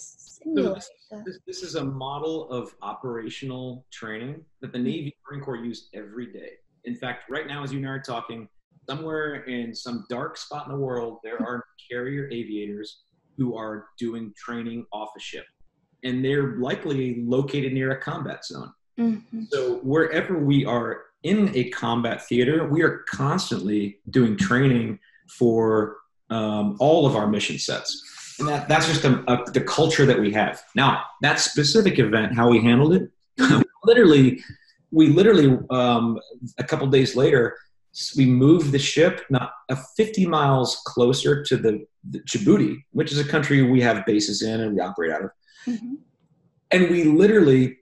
[1.12, 1.24] that?
[1.24, 4.88] This, this is a model of operational training that the mm-hmm.
[4.88, 6.54] Navy Marine Corps use every day.
[6.86, 8.50] In fact, right now, as you and I are talking,
[8.90, 13.04] somewhere in some dark spot in the world, there are carrier aviators
[13.38, 15.46] who are doing training off a ship.
[16.04, 18.72] And they're likely located near a combat zone.
[19.00, 19.44] Mm-hmm.
[19.50, 25.00] So wherever we are in a combat theater, we are constantly doing training
[25.30, 25.98] for
[26.30, 30.20] um, all of our mission sets and that, that's just a, a, the culture that
[30.20, 33.12] we have now that specific event how we handled it
[33.84, 34.42] literally
[34.92, 36.20] we literally um,
[36.58, 37.58] a couple days later
[38.18, 43.20] we moved the ship not a 50 miles closer to the, the, Djibouti, which is
[43.20, 45.32] a country we have bases in and we operate out of.
[45.68, 45.96] Mm-hmm.
[46.72, 47.78] And we literally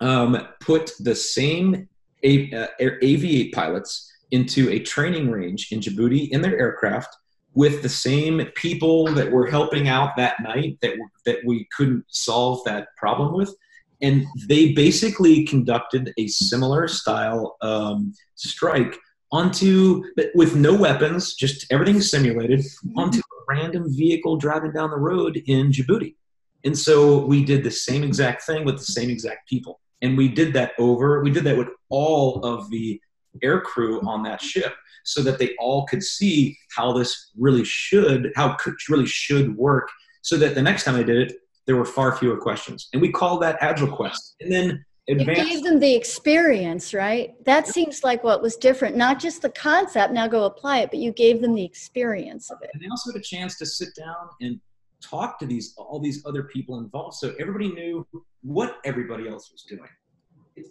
[0.00, 1.88] um, put the same
[2.22, 7.14] a, uh, AV-8 pilots into a training range in Djibouti in their aircraft
[7.54, 10.94] with the same people that were helping out that night that
[11.24, 13.54] that we couldn't solve that problem with
[14.02, 18.98] and they basically conducted a similar style um, strike
[19.30, 20.02] onto
[20.34, 22.98] with no weapons just everything simulated mm-hmm.
[22.98, 26.16] onto a random vehicle driving down the road in Djibouti
[26.64, 30.28] and so we did the same exact thing with the same exact people and we
[30.28, 33.00] did that over we did that with all of the
[33.42, 38.32] air crew on that ship so that they all could see how this really should,
[38.34, 39.88] how could really should work,
[40.22, 41.36] so that the next time I did it,
[41.66, 42.88] there were far fewer questions.
[42.92, 44.36] And we call that Agile Quest.
[44.40, 45.40] And then advanced.
[45.40, 47.34] You gave them the experience, right?
[47.44, 48.96] That seems like what was different.
[48.96, 52.58] Not just the concept, now go apply it, but you gave them the experience of
[52.62, 52.70] it.
[52.72, 54.60] And they also had a chance to sit down and
[55.08, 58.06] talk to these all these other people involved so everybody knew
[58.42, 59.88] what everybody else was doing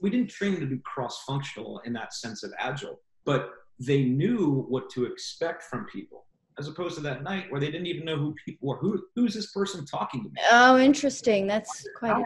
[0.01, 4.65] we didn't train them to be cross-functional in that sense of agile but they knew
[4.69, 6.25] what to expect from people
[6.59, 8.77] as opposed to that night where they didn't even know who people were.
[8.77, 10.35] Who, who's this person talking to me?
[10.51, 11.47] Oh, interesting.
[11.47, 12.11] That's quite.
[12.11, 12.25] A...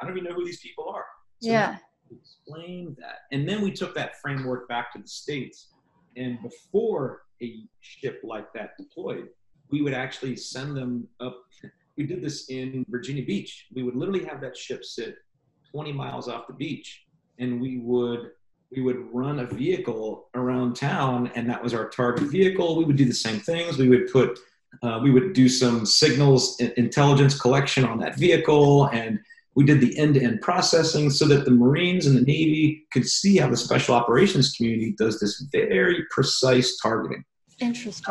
[0.00, 1.04] I don't even know who these people are.
[1.40, 1.76] So yeah.
[2.10, 5.68] Explain that, and then we took that framework back to the states.
[6.16, 9.28] And before a ship like that deployed,
[9.70, 11.42] we would actually send them up.
[11.96, 13.66] We did this in Virginia Beach.
[13.74, 15.16] We would literally have that ship sit
[15.70, 17.04] 20 miles off the beach,
[17.38, 18.30] and we would
[18.74, 22.96] we would run a vehicle around town and that was our target vehicle we would
[22.96, 24.38] do the same things we would put
[24.82, 29.18] uh, we would do some signals intelligence collection on that vehicle and
[29.54, 33.48] we did the end-to-end processing so that the marines and the navy could see how
[33.48, 37.24] the special operations community does this very precise targeting
[37.60, 38.04] interesting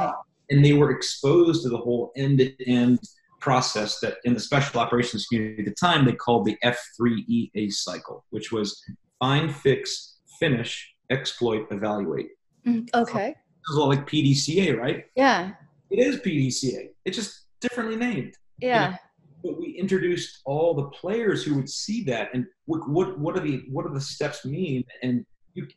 [0.49, 2.99] and they were exposed to the whole end-to-end
[3.39, 8.25] process that in the special operations community at the time they called the f3ea cycle
[8.31, 8.81] which was
[9.19, 12.29] find fix finish, exploit, evaluate.
[12.65, 13.29] Mm, okay.
[13.29, 15.05] This is all like PDCA, right?
[15.15, 15.51] Yeah.
[15.89, 16.89] It is PDCA.
[17.05, 18.35] It's just differently named.
[18.59, 18.97] Yeah.
[19.43, 23.39] but we introduced all the players who would see that and what what what are
[23.39, 25.23] the what are the steps mean and
[25.53, 25.67] you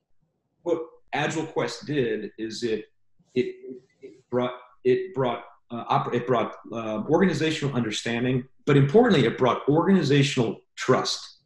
[0.62, 0.81] what
[1.12, 2.87] Agile Quest did is it,
[3.35, 3.55] it
[4.31, 4.55] brought
[4.85, 11.39] it brought uh, it brought uh, organizational understanding, but importantly, it brought organizational trust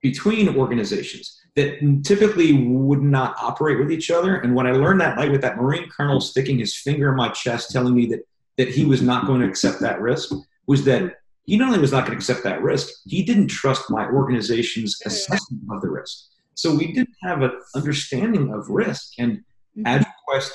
[0.00, 4.36] between organizations that typically would not operate with each other.
[4.36, 7.28] And when I learned that night with that Marine colonel sticking his finger in my
[7.30, 8.20] chest, telling me that
[8.56, 10.32] that he was not going to accept that risk,
[10.66, 13.90] was that he not only was not going to accept that risk, he didn't trust
[13.90, 16.24] my organization's assessment of the risk.
[16.54, 19.38] So we didn't have an understanding of risk, and
[19.76, 19.86] mm-hmm.
[19.86, 20.08] Agile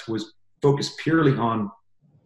[0.07, 1.71] was focused purely on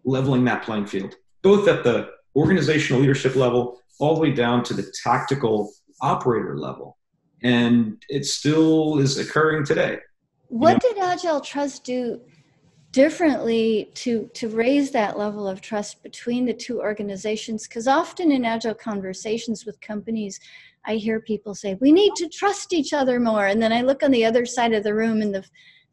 [0.04, 4.74] leveling that playing field, both at the organizational leadership level all the way down to
[4.74, 5.72] the tactical
[6.02, 6.98] operator level
[7.46, 10.00] and it still is occurring today.
[10.48, 10.96] What you know?
[10.96, 12.22] did Agile Trust do
[12.92, 17.68] differently to to raise that level of trust between the two organizations?
[17.68, 20.40] Because often in Agile conversations with companies,
[20.86, 24.02] I hear people say we need to trust each other more, and then I look
[24.02, 25.46] on the other side of the room and the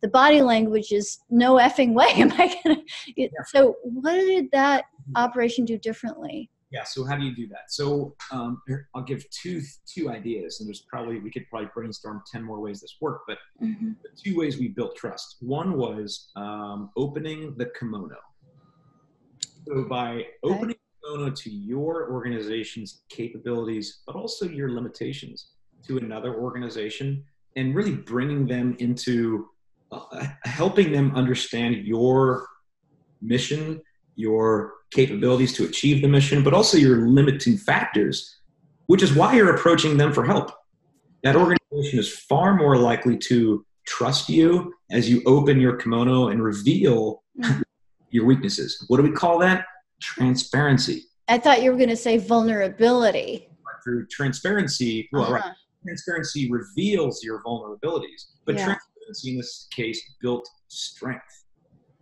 [0.02, 2.82] the body language is no effing way am I gonna.
[3.16, 3.28] Yeah.
[3.46, 4.84] So what did that
[5.16, 6.50] operation do differently?
[6.72, 6.84] Yeah.
[6.84, 7.70] So how do you do that?
[7.70, 8.60] So um,
[8.94, 12.80] I'll give two two ideas, and there's probably we could probably brainstorm ten more ways
[12.80, 13.24] this worked.
[13.28, 13.92] But mm-hmm.
[14.02, 15.36] the two ways we built trust.
[15.40, 18.16] One was um, opening the kimono.
[19.66, 20.78] So by opening okay.
[21.02, 25.50] the kimono to your organization's capabilities, but also your limitations
[25.86, 27.24] to another organization,
[27.56, 29.48] and really bringing them into
[30.44, 32.46] helping them understand your
[33.20, 33.80] mission,
[34.16, 38.38] your capabilities to achieve the mission, but also your limiting factors,
[38.86, 40.52] which is why you're approaching them for help.
[41.22, 46.42] That organization is far more likely to trust you as you open your kimono and
[46.42, 47.62] reveal mm-hmm.
[48.10, 48.84] your weaknesses.
[48.88, 49.66] What do we call that?
[50.00, 51.04] Transparency.
[51.28, 53.48] I thought you were going to say vulnerability.
[53.84, 55.32] Through transparency, well, uh-huh.
[55.34, 55.52] right.
[55.84, 58.76] Transparency reveals your vulnerabilities, but yeah.
[59.22, 61.44] This case built strength.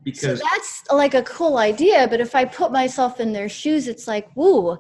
[0.03, 3.87] Because so that's like a cool idea but if i put myself in their shoes
[3.87, 4.79] it's like woo uh,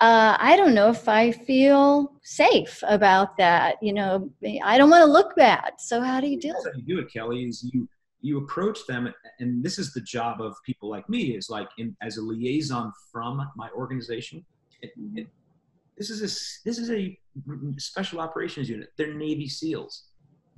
[0.00, 4.30] i don't know if i feel safe about that you know
[4.64, 6.98] i don't want to look bad so how do you deal do it you do
[7.02, 7.86] it kelly is you
[8.22, 11.94] you approach them and this is the job of people like me is like in,
[12.00, 14.42] as a liaison from my organization
[14.80, 15.26] it, it,
[15.96, 16.30] this is a
[16.64, 17.18] this is a
[17.78, 18.88] special operations unit.
[18.96, 20.04] They're navy seals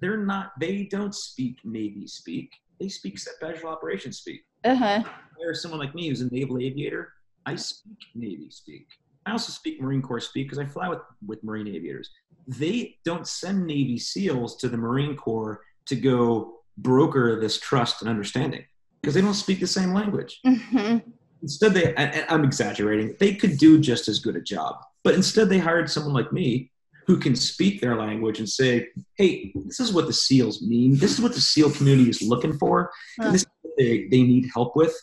[0.00, 4.44] they're not they don't speak navy speak they speak special operations speak.
[4.64, 5.02] Uh-huh.
[5.38, 7.12] There's someone like me who's a naval aviator.
[7.46, 8.86] I speak Navy speak.
[9.26, 12.10] I also speak Marine Corps speak because I fly with, with Marine aviators.
[12.46, 18.10] They don't send Navy SEALs to the Marine Corps to go broker this trust and
[18.10, 18.64] understanding
[19.00, 20.40] because they don't speak the same language.
[20.46, 20.98] Mm-hmm.
[21.42, 21.94] Instead, they,
[22.28, 24.76] I'm exaggerating, they could do just as good a job.
[25.02, 26.70] But instead, they hired someone like me
[27.06, 30.96] who can speak their language and say, hey, this is what the SEALs mean.
[30.96, 32.90] This is what the SEAL community is looking for.
[33.18, 33.44] And this
[33.76, 34.94] they, they need help with.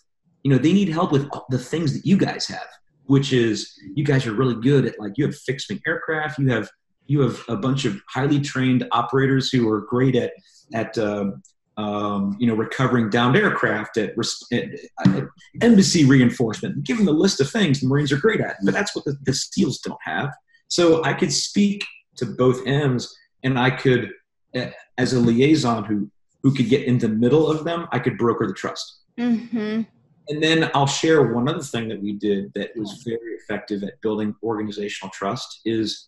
[0.44, 2.68] You know, they need help with the things that you guys have,
[3.06, 6.50] which is you guys are really good at like you have fixed wing aircraft, you
[6.50, 6.70] have
[7.06, 10.32] you have a bunch of highly trained operators who are great at
[10.74, 11.44] at um,
[11.78, 14.14] um, you know recovering downed aircraft at,
[14.52, 14.64] at,
[15.06, 15.24] at,
[15.62, 16.84] embassy reinforcement.
[16.84, 19.16] Give them a list of things the Marines are great at, but that's what the,
[19.24, 20.32] the SEALs don't have.
[20.72, 23.14] So I could speak to both ends,
[23.44, 24.10] and I could,
[24.56, 26.10] eh, as a liaison who
[26.44, 29.02] who could get in the middle of them, I could broker the trust.
[29.20, 29.82] Mm-hmm.
[30.30, 34.02] And then I'll share one other thing that we did that was very effective at
[34.02, 36.08] building organizational trust is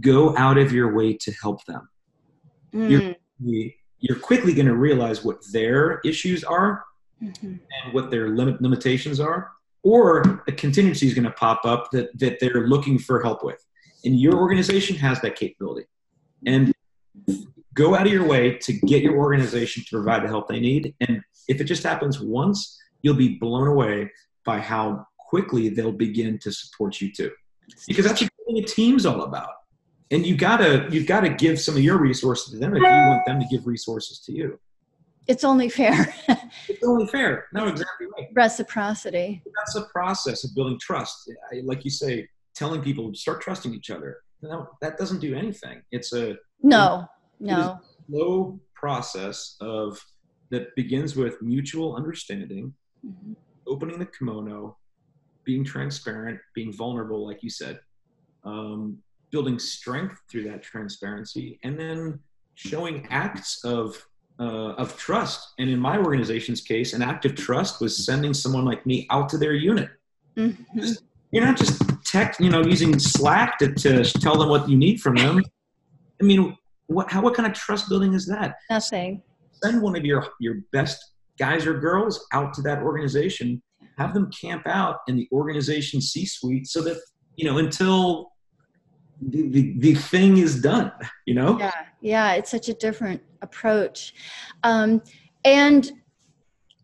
[0.00, 1.86] go out of your way to help them.
[2.72, 3.16] Mm.
[3.38, 3.64] You're,
[3.98, 6.84] you're quickly going to realize what their issues are
[7.22, 7.46] mm-hmm.
[7.46, 9.50] and what their limit limitations are,
[9.82, 13.65] or a contingency is going to pop up that, that they're looking for help with
[14.06, 15.86] and your organization has that capability.
[16.46, 16.72] And
[17.74, 20.94] go out of your way to get your organization to provide the help they need.
[21.00, 24.10] And if it just happens once, you'll be blown away
[24.44, 27.32] by how quickly they'll begin to support you too.
[27.86, 29.50] Because that's what a team's all about.
[30.12, 33.26] And you gotta you've gotta give some of your resources to them if you want
[33.26, 34.60] them to give resources to you.
[35.26, 36.14] It's only fair.
[36.68, 37.46] it's only fair.
[37.52, 38.28] No, exactly right.
[38.32, 39.42] Reciprocity.
[39.56, 41.28] That's a process of building trust.
[41.64, 44.18] Like you say, telling people to start trusting each other.
[44.42, 45.82] No, that doesn't do anything.
[45.92, 47.06] It's a no,
[47.40, 49.98] no slow process of
[50.50, 52.72] that begins with mutual understanding,
[53.04, 53.32] mm-hmm.
[53.66, 54.76] opening the kimono,
[55.44, 57.80] being transparent, being vulnerable, like you said,
[58.44, 58.98] um,
[59.30, 62.20] building strength through that transparency, and then
[62.54, 64.06] showing acts of
[64.38, 65.54] uh, of trust.
[65.58, 69.28] And in my organization's case, an act of trust was sending someone like me out
[69.30, 69.90] to their unit.
[70.36, 70.92] Mm-hmm.
[71.32, 75.00] You're not just text, you know, using Slack to, to tell them what you need
[75.00, 75.42] from them.
[76.20, 78.56] I mean, what how what kind of trust building is that?
[78.70, 79.22] Nothing.
[79.62, 80.98] Send one of your your best
[81.38, 83.62] guys or girls out to that organization.
[83.98, 86.98] Have them camp out in the organization C-suite so that
[87.36, 88.32] you know until
[89.20, 90.92] the, the, the thing is done.
[91.26, 91.58] You know.
[91.58, 92.32] Yeah, yeah.
[92.34, 94.14] It's such a different approach,
[94.62, 95.02] um,
[95.44, 95.90] and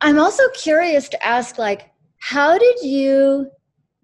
[0.00, 3.50] I'm also curious to ask, like, how did you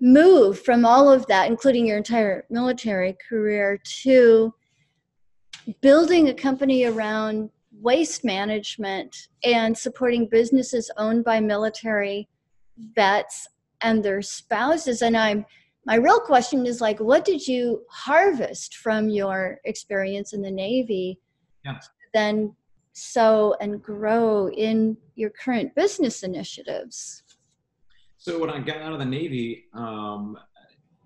[0.00, 4.54] move from all of that, including your entire military career, to
[5.80, 12.28] building a company around waste management and supporting businesses owned by military
[12.94, 13.48] vets
[13.80, 15.02] and their spouses.
[15.02, 15.44] And I'm
[15.86, 21.18] my real question is like, what did you harvest from your experience in the Navy?
[21.64, 21.78] Yeah.
[22.12, 22.54] Then
[22.92, 27.22] sow and grow in your current business initiatives.
[28.28, 30.36] So when I got out of the Navy, um,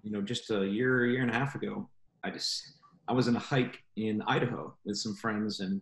[0.02, 1.88] you know, just a year, year and a half ago,
[2.24, 2.64] I just
[3.06, 5.80] I was in a hike in Idaho with some friends, and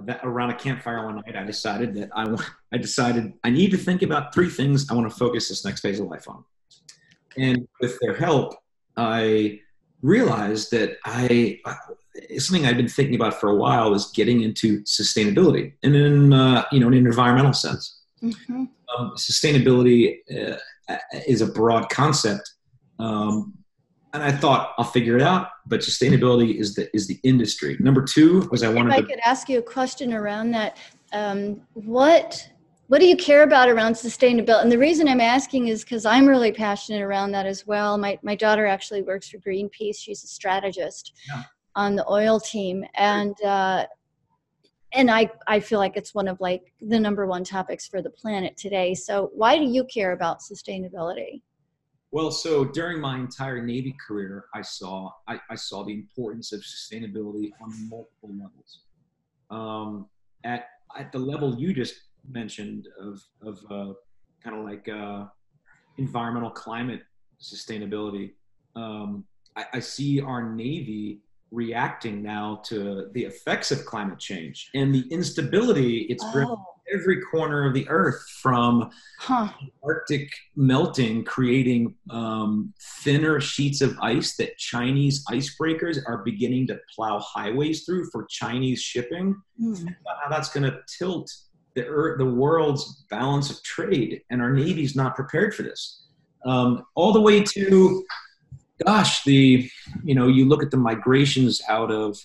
[0.00, 2.26] that, around a campfire one night, I decided that I
[2.74, 5.80] I decided I need to think about three things I want to focus this next
[5.80, 6.42] phase of life on.
[7.36, 8.56] And with their help,
[8.96, 9.60] I
[10.02, 11.60] realized that I
[12.38, 16.64] something I've been thinking about for a while was getting into sustainability, and in uh,
[16.72, 17.97] you know in an environmental sense.
[18.22, 18.64] Mm-hmm.
[18.96, 20.56] Um, sustainability uh,
[21.26, 22.50] is a broad concept,
[22.98, 23.54] um,
[24.12, 25.48] and I thought I'll figure it out.
[25.66, 27.76] But sustainability is the is the industry.
[27.80, 28.92] Number two was I wanted.
[28.92, 30.78] If I to, could ask you a question around that,
[31.12, 32.50] um, what
[32.88, 34.62] what do you care about around sustainability?
[34.62, 37.98] And the reason I'm asking is because I'm really passionate around that as well.
[37.98, 39.96] My my daughter actually works for Greenpeace.
[39.98, 41.42] She's a strategist yeah.
[41.76, 43.84] on the oil team, and uh,
[44.92, 48.10] and I I feel like it's one of like the number one topics for the
[48.10, 48.94] planet today.
[48.94, 51.42] So why do you care about sustainability?
[52.10, 56.60] Well, so during my entire Navy career, I saw I, I saw the importance of
[56.60, 58.80] sustainability on multiple levels.
[59.50, 60.06] Um,
[60.44, 60.66] at
[60.96, 61.94] at the level you just
[62.30, 63.92] mentioned of of uh,
[64.42, 65.26] kind of like uh,
[65.98, 67.02] environmental climate
[67.40, 68.32] sustainability,
[68.74, 69.24] um,
[69.54, 71.20] I, I see our Navy
[71.50, 76.32] reacting now to the effects of climate change and the instability it's oh.
[76.32, 76.56] bringing
[76.92, 79.48] every corner of the earth from huh.
[79.82, 82.72] arctic melting creating um,
[83.02, 88.80] thinner sheets of ice that chinese icebreakers are beginning to plow highways through for chinese
[88.80, 89.94] shipping mm.
[90.06, 91.30] how that's going to tilt
[91.74, 96.06] the, earth, the world's balance of trade and our navy's not prepared for this
[96.44, 98.04] um, all the way to
[98.84, 99.70] gosh, the
[100.04, 102.18] you know you look at the migrations out of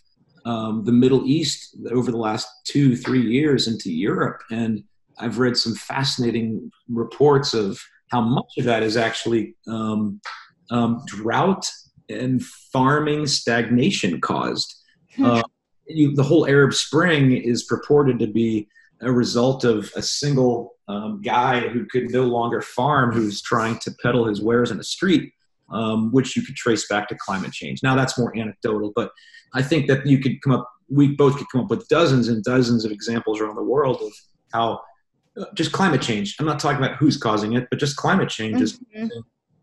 [0.46, 4.84] um, the Middle East over the last two three years into Europe, and
[5.20, 7.80] I've read some fascinating reports of
[8.12, 10.22] how much of that is actually um,
[10.70, 11.70] um, drought
[12.10, 14.76] and farming stagnation caused.
[15.16, 15.26] Hmm.
[15.26, 15.42] Uh,
[15.88, 18.68] you, the whole Arab Spring is purported to be
[19.02, 23.92] a result of a single um, guy who could no longer farm, who's trying to
[24.02, 25.34] peddle his wares in the street
[25.70, 27.82] um, which you could trace back to climate change.
[27.84, 29.12] Now that's more anecdotal, but
[29.54, 32.44] I think that you could come up, we both could come up with dozens and
[32.44, 34.12] dozens of examples around the world of
[34.52, 34.82] how
[35.40, 36.36] uh, just climate change.
[36.40, 39.08] I'm not talking about who's causing it, but just climate change is mm-hmm.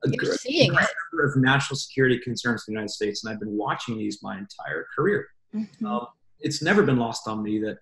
[0.04, 0.88] a, You're seeing it.
[1.24, 4.86] of national security concerns in the United States, and I've been watching these my entire
[4.96, 5.28] career.
[5.54, 5.86] Mm-hmm.
[5.86, 6.06] Um,
[6.40, 7.78] it's never been lost on me that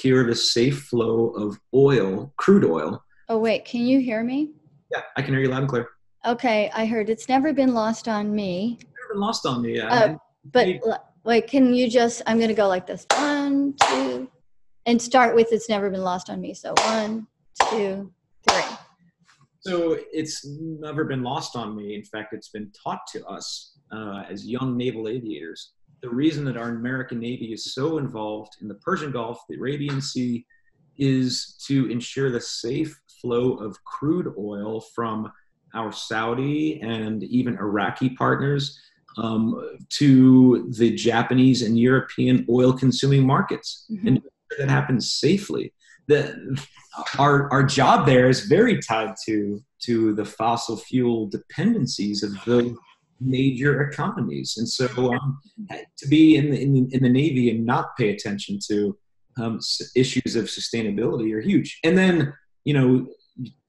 [0.00, 3.04] secure the safe flow of oil, crude oil.
[3.28, 4.52] Oh, wait, can you hear me?
[4.90, 5.88] Yeah, I can hear you loud and clear.
[6.26, 8.78] Okay, I heard it's never been lost on me.
[8.80, 9.78] never been lost on me.
[9.78, 10.16] Uh,
[10.52, 10.66] but
[11.24, 14.30] wait, can you just, I'm going to go like this one, two,
[14.86, 16.54] and start with it's never been lost on me.
[16.54, 17.26] So one,
[17.68, 18.10] two,
[18.48, 18.76] three.
[19.60, 21.94] So it's never been lost on me.
[21.94, 25.72] In fact, it's been taught to us uh, as young naval aviators
[26.02, 30.00] the reason that our American Navy is so involved in the Persian Gulf, the Arabian
[30.00, 30.46] Sea,
[30.96, 35.30] is to ensure the safe flow of crude oil from
[35.74, 38.78] our Saudi and even Iraqi partners
[39.18, 43.86] um, to the Japanese and European oil consuming markets.
[43.90, 44.06] Mm-hmm.
[44.06, 44.22] And
[44.58, 45.72] that happens safely.
[46.08, 46.58] The,
[47.18, 52.74] our, our job there is very tied to, to the fossil fuel dependencies of those
[53.20, 54.56] major economies.
[54.56, 55.38] And so um,
[55.98, 58.96] to be in the, in, in, the Navy and not pay attention to
[59.38, 59.60] um,
[59.94, 61.78] issues of sustainability are huge.
[61.84, 62.32] And then,
[62.64, 63.06] you know,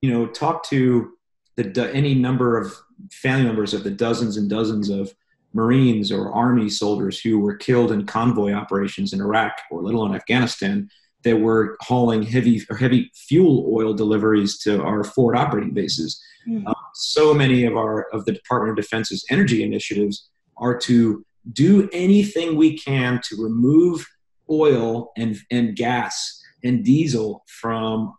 [0.01, 1.13] you know, talk to
[1.55, 2.73] the any number of
[3.11, 5.13] family members of the dozens and dozens of
[5.53, 10.15] Marines or Army soldiers who were killed in convoy operations in Iraq or little in
[10.15, 10.89] Afghanistan
[11.23, 16.21] that were hauling heavy or heavy fuel oil deliveries to our forward operating bases.
[16.47, 16.65] Mm.
[16.67, 21.89] Um, so many of our of the Department of Defense's energy initiatives are to do
[21.91, 24.05] anything we can to remove
[24.49, 28.13] oil and, and gas and diesel from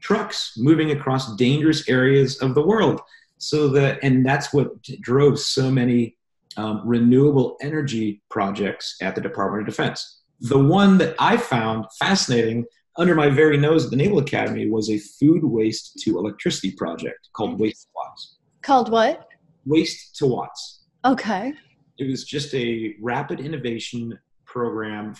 [0.00, 3.00] trucks moving across dangerous areas of the world.
[3.38, 6.16] So that and that's what drove so many
[6.56, 10.22] um, renewable energy projects at the department of defense.
[10.40, 12.64] The one that i found fascinating
[12.96, 17.28] under my very nose at the naval academy was a food waste to electricity project
[17.32, 18.34] called waste to watts
[18.64, 19.28] Called what?
[19.66, 20.84] Waste to Watts.
[21.04, 21.52] Okay.
[21.98, 25.14] It was just a rapid innovation program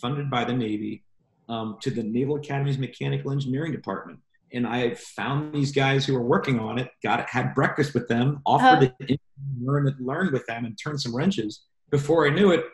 [0.00, 1.04] funded by the Navy
[1.48, 4.18] um, to the Naval Academy's Mechanical Engineering Department.
[4.52, 8.08] And I found these guys who were working on it, got it, had breakfast with
[8.08, 9.18] them, offered uh, to
[9.62, 11.62] learn, learn with them, and turn some wrenches.
[11.90, 12.64] Before I knew it,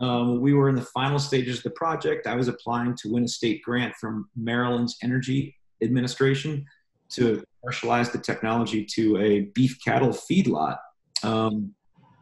[0.00, 2.26] um, we were in the final stages of the project.
[2.26, 6.64] I was applying to win a state grant from Maryland's Energy Administration
[7.10, 10.78] to commercialize the technology to a beef cattle feedlot.
[11.22, 11.74] Um,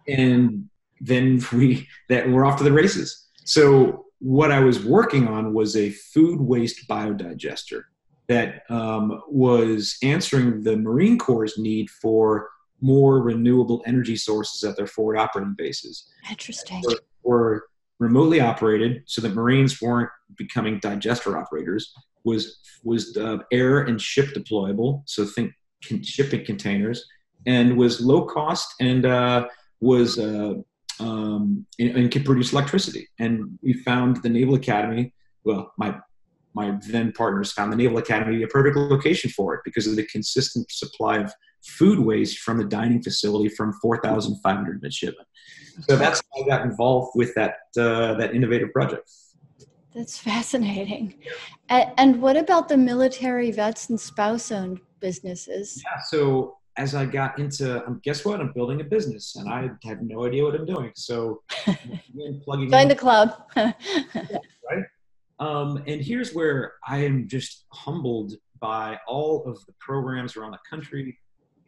[0.08, 0.68] and
[1.00, 3.28] then we that we're off to the races.
[3.44, 7.82] So what I was working on was a food waste biodigester
[8.26, 12.48] that um, was answering the Marine Corps' need for
[12.80, 16.08] more renewable energy sources at their forward operating bases.
[16.28, 16.82] Interesting.
[17.22, 17.67] Were
[17.98, 21.92] remotely operated, so that Marines weren't becoming digester operators.
[22.24, 23.16] Was was
[23.52, 25.52] air and ship deployable, so think
[26.02, 27.04] shipping containers,
[27.46, 29.48] and was low cost and uh,
[29.80, 30.54] was uh,
[31.00, 33.08] um, and, and could produce electricity.
[33.18, 35.14] And we found the Naval Academy.
[35.44, 35.98] Well, my
[36.54, 40.06] my then partners found the Naval Academy a perfect location for it because of the
[40.06, 41.32] consistent supply of
[41.64, 45.24] food waste from the dining facility from 4,500 midshipmen.
[45.88, 49.08] So that's how I got involved with that uh, that innovative project.
[49.94, 51.14] That's fascinating.
[51.68, 55.82] And what about the military vets and spouse-owned businesses?
[55.84, 58.40] Yeah, so as I got into, um, guess what?
[58.40, 60.92] I'm building a business, and I have no idea what I'm doing.
[60.94, 61.42] So,
[62.44, 62.88] plugging join in.
[62.88, 64.84] the club, right?
[65.40, 70.58] Um, and here's where I am just humbled by all of the programs around the
[70.68, 71.18] country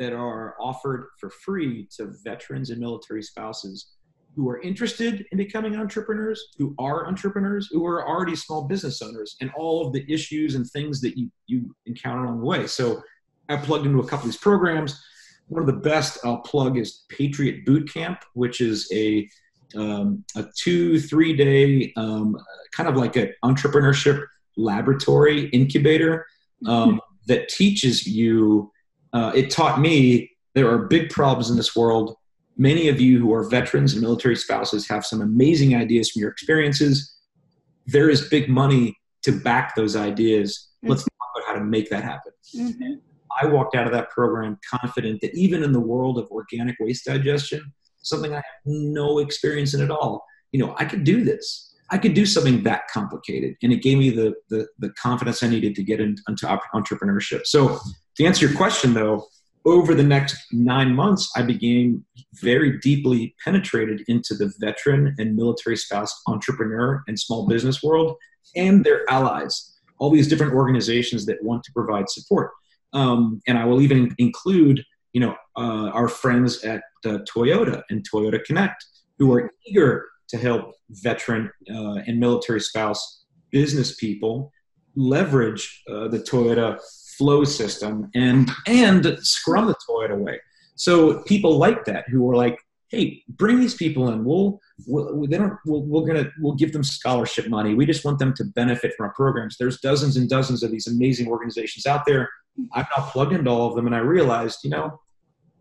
[0.00, 3.92] that are offered for free to veterans and military spouses
[4.34, 9.36] who are interested in becoming entrepreneurs, who are entrepreneurs, who are already small business owners,
[9.40, 12.66] and all of the issues and things that you, you encounter along the way.
[12.66, 13.02] So
[13.48, 15.02] I plugged into a couple of these programs.
[15.48, 19.28] One of the best I'll plug is Patriot Boot Camp, which is a
[19.76, 22.36] um, a two three day um,
[22.74, 24.24] kind of like an entrepreneurship
[24.56, 26.26] laboratory incubator
[26.66, 28.72] um, that teaches you.
[29.12, 32.16] Uh, it taught me there are big problems in this world.
[32.56, 36.30] Many of you who are veterans and military spouses have some amazing ideas from your
[36.30, 37.16] experiences.
[37.86, 40.68] There is big money to back those ideas.
[40.78, 40.90] Mm-hmm.
[40.90, 42.32] Let's talk about how to make that happen.
[42.56, 42.94] Mm-hmm.
[43.40, 47.04] I walked out of that program confident that even in the world of organic waste
[47.06, 50.24] digestion, something I have no experience in at all.
[50.52, 51.74] You know, I could do this.
[51.90, 55.48] I could do something that complicated, and it gave me the the, the confidence I
[55.48, 57.46] needed to get in, into entrepreneurship.
[57.46, 57.78] So,
[58.20, 59.28] to answer your question, though,
[59.64, 62.04] over the next nine months, I became
[62.34, 68.16] very deeply penetrated into the veteran and military spouse entrepreneur and small business world
[68.54, 72.50] and their allies, all these different organizations that want to provide support.
[72.92, 78.06] Um, and I will even include, you know, uh, our friends at uh, Toyota and
[78.06, 78.84] Toyota Connect,
[79.18, 84.52] who are eager to help veteran uh, and military spouse business people
[84.94, 86.78] leverage uh, the Toyota
[87.20, 90.40] flow system and and scrum the Toyota away.
[90.74, 92.58] So people like that who are like,
[92.88, 94.24] hey, bring these people in.
[94.24, 97.74] We'll, we'll they don't we'll, we're gonna we'll give them scholarship money.
[97.74, 99.58] We just want them to benefit from our programs.
[99.58, 102.30] There's dozens and dozens of these amazing organizations out there.
[102.72, 104.98] I've now plugged into all of them, and I realized, you know,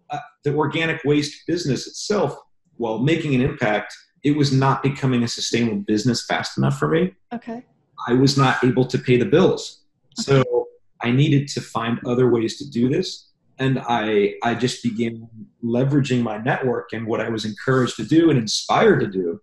[0.09, 2.37] uh, the organic waste business itself,
[2.77, 3.93] while making an impact,
[4.23, 7.13] it was not becoming a sustainable business fast enough for me.
[7.33, 7.65] Okay.
[8.07, 9.83] I was not able to pay the bills.
[10.15, 10.58] So
[11.01, 13.29] I needed to find other ways to do this.
[13.57, 15.27] And I, I just began
[15.63, 16.93] leveraging my network.
[16.93, 19.41] And what I was encouraged to do and inspired to do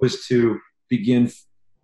[0.00, 1.30] was to begin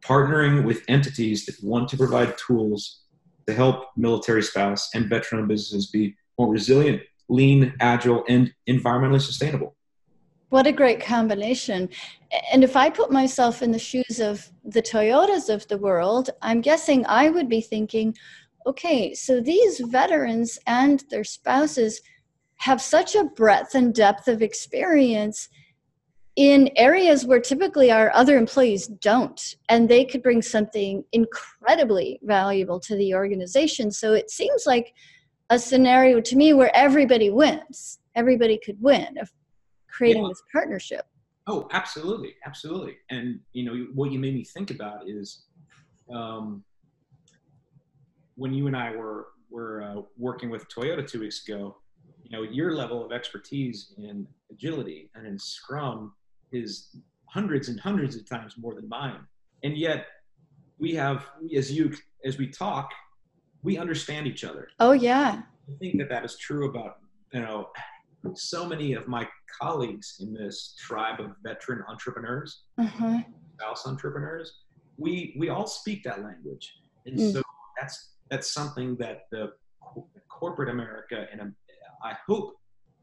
[0.05, 3.01] partnering with entities that want to provide tools
[3.47, 9.77] to help military spouse and veteran businesses be more resilient, lean, agile, and environmentally sustainable.
[10.51, 11.89] What a great combination.
[12.53, 16.61] And if I put myself in the shoes of the Toyotas of the world, I'm
[16.61, 18.17] guessing I would be thinking,
[18.67, 22.01] okay, so these veterans and their spouses
[22.57, 25.49] have such a breadth and depth of experience
[26.37, 32.81] in areas where typically our other employees don't and they could bring something incredibly valuable
[32.81, 33.91] to the organization.
[33.91, 34.93] So it seems like
[35.51, 38.01] a scenario to me where everybody wins.
[38.17, 39.31] Everybody could win of
[39.89, 40.29] creating yeah.
[40.29, 41.07] this partnership.
[41.47, 42.35] Oh absolutely.
[42.47, 42.97] Absolutely.
[43.11, 45.45] And you know what you made me think about is
[46.13, 46.65] um,
[48.37, 51.77] when you and i were were uh, working with toyota two weeks ago
[52.23, 56.13] you know your level of expertise in agility and in scrum
[56.53, 56.97] is
[57.35, 59.19] hundreds and hundreds of times more than mine.
[59.65, 60.07] And yet
[60.79, 61.93] we have, as you,
[62.25, 62.93] as we talk,
[63.63, 64.69] we understand each other.
[64.79, 65.43] Oh yeah.
[65.69, 66.99] I think that that is true about,
[67.33, 67.71] you know,
[68.35, 69.27] so many of my
[69.61, 73.21] colleagues in this tribe of veteran entrepreneurs, uh-huh.
[73.57, 74.61] spouse entrepreneurs,
[74.97, 76.75] we, we all speak that language.
[77.05, 77.33] And mm.
[77.33, 77.43] so
[77.79, 79.53] that's, that's something that the
[80.29, 81.55] corporate America and um,
[82.03, 82.57] I hope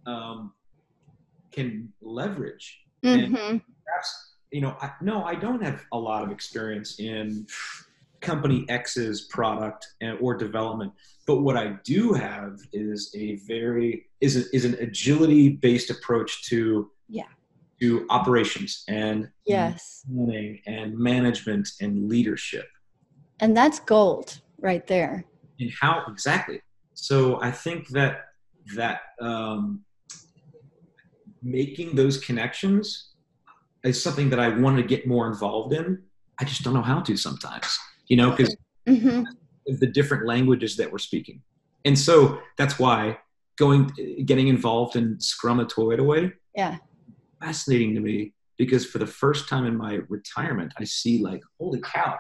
[0.06, 0.52] um,
[1.54, 2.82] can leverage.
[3.06, 3.36] Mm-hmm.
[3.36, 7.48] And perhaps, you know, I, no, I don't have a lot of experience in
[8.20, 10.92] company X's product and, or development.
[11.26, 16.44] But what I do have is a very is a, is an agility based approach
[16.50, 17.32] to yeah.
[17.80, 20.04] to operations and yes.
[20.14, 22.68] planning and management and leadership.
[23.40, 25.26] And that's gold right there.
[25.60, 26.62] And how exactly.
[26.94, 28.26] So i think that
[28.76, 29.82] that um,
[31.42, 33.10] making those connections
[33.84, 36.02] is something that i want to get more involved in.
[36.40, 38.56] I just don't know how to sometimes you know because
[38.88, 39.24] mm-hmm.
[39.66, 41.42] the different languages that we're speaking.
[41.86, 43.18] And so that's why
[43.62, 43.92] going
[44.26, 46.78] getting involved in scrum a toyota way yeah.
[47.40, 51.80] fascinating to me because for the first time in my retirement i see like holy
[51.82, 52.18] cow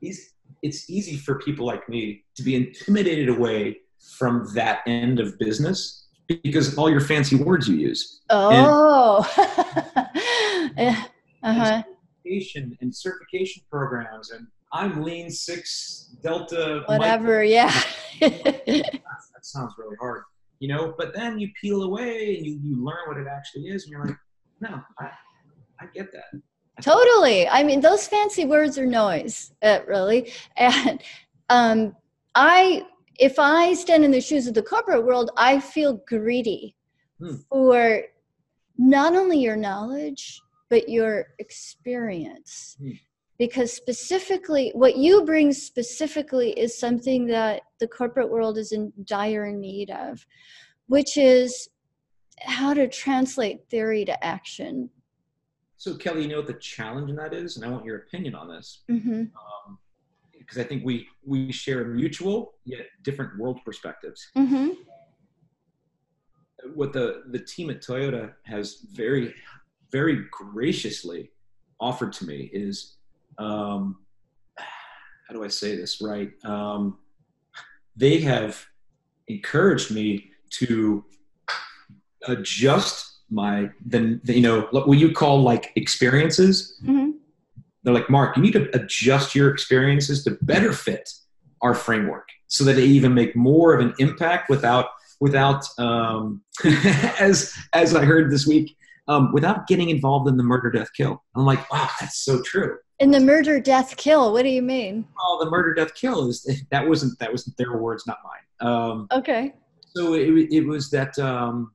[0.00, 0.31] it's,
[0.62, 3.78] it's easy for people like me to be intimidated away
[4.16, 6.06] from that end of business
[6.42, 9.26] because all your fancy words you use oh
[10.76, 11.04] yeah.
[11.42, 11.82] uh-huh.
[12.24, 17.72] certification and certification programs and i'm lean six delta whatever yeah
[18.20, 19.00] that
[19.42, 20.22] sounds really hard
[20.60, 23.84] you know but then you peel away and you, you learn what it actually is
[23.84, 24.16] and you're like
[24.60, 25.10] no i,
[25.80, 26.40] I get that
[26.80, 27.48] totally.
[27.48, 30.32] I mean those fancy words are noise uh, really.
[30.56, 31.02] And
[31.48, 31.96] um,
[32.34, 32.82] i
[33.18, 36.74] if i stand in the shoes of the corporate world i feel greedy
[37.18, 37.34] hmm.
[37.50, 38.00] for
[38.78, 40.40] not only your knowledge
[40.72, 42.78] but your experience.
[42.80, 42.92] Hmm.
[43.38, 49.52] Because specifically what you bring specifically is something that the corporate world is in dire
[49.52, 50.24] need of
[50.86, 51.68] which is
[52.40, 54.88] how to translate theory to action
[55.82, 58.34] so kelly you know what the challenge in that is and i want your opinion
[58.34, 59.22] on this mm-hmm.
[59.22, 59.78] um,
[60.38, 64.68] because i think we we share mutual yet different world perspectives mm-hmm.
[66.74, 69.34] what the the team at toyota has very
[69.90, 71.30] very graciously
[71.80, 72.94] offered to me is
[73.38, 73.98] um,
[75.32, 76.30] how do I say this right?
[76.44, 76.98] Um,
[77.96, 78.64] they have
[79.28, 81.04] encouraged me to
[82.28, 86.78] adjust my then you know what you call like experiences.
[86.84, 87.10] Mm-hmm.
[87.82, 91.12] They're like, Mark, you need to adjust your experiences to better fit
[91.62, 94.86] our framework so that they even make more of an impact without
[95.20, 96.42] without um,
[97.18, 98.76] as as I heard this week
[99.08, 101.22] um, without getting involved in the murder death kill.
[101.34, 102.78] I'm like, wow, that's so true.
[102.98, 105.04] In the murder death kill, what do you mean?
[105.20, 108.68] Oh, the murder death kill is that wasn't that wasn't their words, not mine.
[108.70, 109.54] Um, okay.
[109.94, 111.72] So it, it was that, um,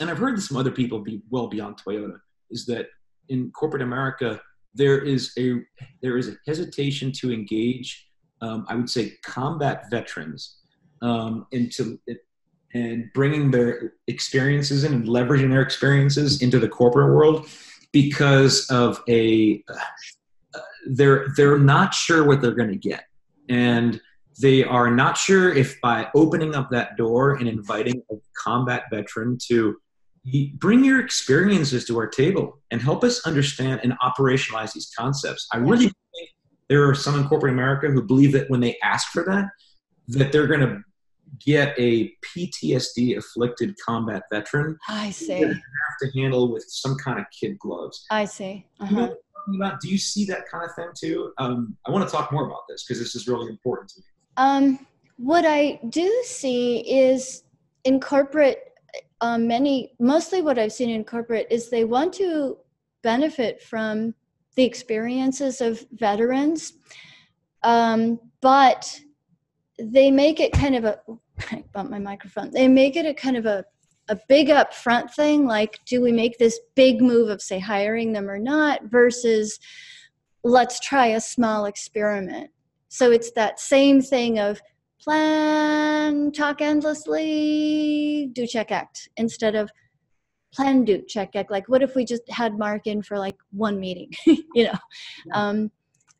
[0.00, 2.18] and I've heard this from other people be well beyond Toyota.
[2.50, 2.88] Is that
[3.28, 4.40] in corporate America
[4.74, 5.60] there is a
[6.02, 8.08] there is a hesitation to engage.
[8.40, 10.58] Um, I would say combat veterans
[11.02, 11.98] um, into
[12.74, 17.48] and bringing their experiences in and leveraging their experiences into the corporate world
[17.92, 20.58] because of a uh,
[20.90, 23.04] they're they're not sure what they're going to get
[23.48, 24.00] and
[24.42, 29.38] they are not sure if by opening up that door and inviting a combat veteran
[29.48, 29.76] to
[30.54, 35.56] bring your experiences to our table and help us understand and operationalize these concepts i
[35.56, 36.28] really think
[36.68, 39.48] there are some in corporate america who believe that when they ask for that
[40.08, 40.78] that they're going to
[41.44, 44.78] get a PTSD afflicted combat veteran.
[44.88, 45.40] I see.
[45.40, 45.56] Have
[46.02, 48.04] to handle with some kind of kid gloves.
[48.10, 48.66] I see.
[48.80, 49.14] Uh-huh.
[49.80, 51.32] Do you see that kind of thing too?
[51.38, 54.06] Um, I want to talk more about this because this is really important to me.
[54.36, 57.44] Um, what I do see is
[57.84, 58.72] in corporate,
[59.20, 62.58] um, many, mostly what I've seen in corporate is they want to
[63.02, 64.14] benefit from
[64.56, 66.74] the experiences of veterans,
[67.62, 69.00] um, but
[69.78, 70.98] they make it kind of a
[71.50, 72.50] I bumped my microphone.
[72.50, 73.64] They make it a kind of a
[74.08, 78.28] a big upfront thing, like do we make this big move of say hiring them
[78.28, 79.58] or not, versus
[80.44, 82.50] let's try a small experiment.
[82.92, 84.60] So it's that same thing of
[85.00, 89.70] plan, talk endlessly, do check act instead of
[90.52, 91.50] plan, do check act.
[91.50, 94.78] Like, what if we just had Mark in for like one meeting, you know,
[95.32, 95.70] um,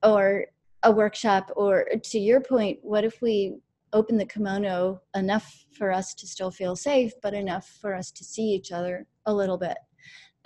[0.02, 0.46] or
[0.82, 1.50] a workshop?
[1.56, 3.56] Or to your point, what if we
[3.92, 8.24] open the kimono enough for us to still feel safe, but enough for us to
[8.24, 9.76] see each other a little bit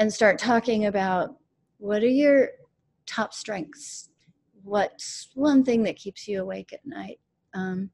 [0.01, 1.37] and start talking about
[1.79, 2.49] what are your
[3.07, 4.11] top strengths?
[4.67, 7.21] What's one thing that keeps you awake at night?
[7.55, 7.91] Um,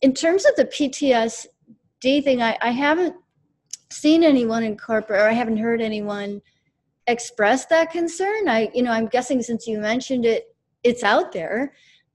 [0.00, 3.14] in terms of the PTSD thing, I, I haven't
[3.90, 6.40] seen anyone in corporate or I haven't heard anyone
[7.06, 8.48] express that concern.
[8.48, 11.74] I, you know, I'm guessing since you mentioned it, it's out there.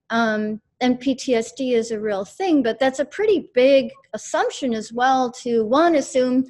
[0.10, 5.32] Um, and PTSD is a real thing, but that's a pretty big assumption as well
[5.44, 6.46] to one, assume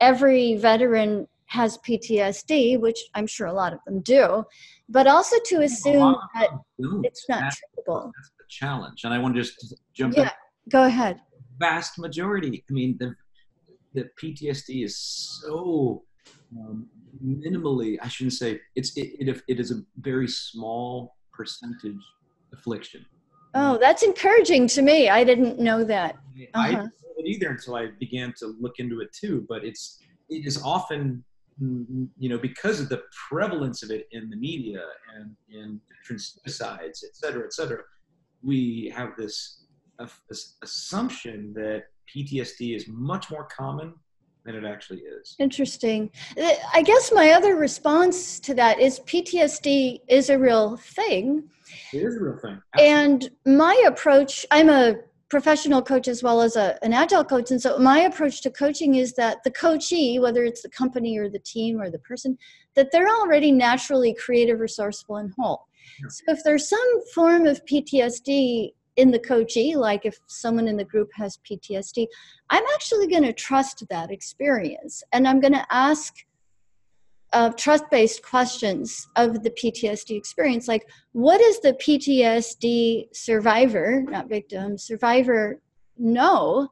[0.00, 4.44] every veteran has PTSD, which I'm sure a lot of them do,
[4.88, 8.12] but also to assume that it's not that's, treatable.
[8.16, 9.04] That's the challenge.
[9.04, 10.30] And I want to just jump yeah, in.
[10.70, 11.20] go ahead.
[11.58, 12.64] Vast majority.
[12.68, 13.14] I mean, the,
[13.94, 16.02] the PTSD is so
[16.56, 16.88] um,
[17.24, 22.00] minimally, I shouldn't say it's it, it, it is a very small percentage
[22.52, 23.04] affliction.
[23.54, 25.08] Oh, that's encouraging to me.
[25.08, 26.16] I didn't know that.
[26.54, 26.60] Uh-huh.
[26.60, 29.46] I didn't know it either until I began to look into it too.
[29.48, 31.24] But it's it is often
[31.60, 34.82] you know because of the prevalence of it in the media
[35.16, 37.82] and in different suicides, et cetera, et cetera.
[38.42, 39.64] We have this,
[39.98, 41.84] uh, this assumption that
[42.14, 43.94] PTSD is much more common
[44.44, 45.34] than it actually is.
[45.38, 46.10] Interesting.
[46.36, 51.44] I guess my other response to that is PTSD is a real thing.
[51.92, 52.60] It is a real thing.
[52.74, 53.02] Absolutely.
[53.04, 54.96] And my approach, I'm a
[55.30, 57.50] professional coach as well as a, an agile coach.
[57.50, 61.28] And so my approach to coaching is that the coachee, whether it's the company or
[61.28, 62.38] the team or the person,
[62.74, 65.66] that they're already naturally creative, resourceful, and whole.
[66.08, 70.84] So if there's some form of PTSD in the coachee, like if someone in the
[70.84, 72.06] group has PTSD,
[72.50, 76.14] I'm actually going to trust that experience and I'm going to ask
[77.34, 80.68] uh, trust based questions of the PTSD experience.
[80.68, 85.60] Like, what does the PTSD survivor, not victim, survivor
[85.98, 86.68] know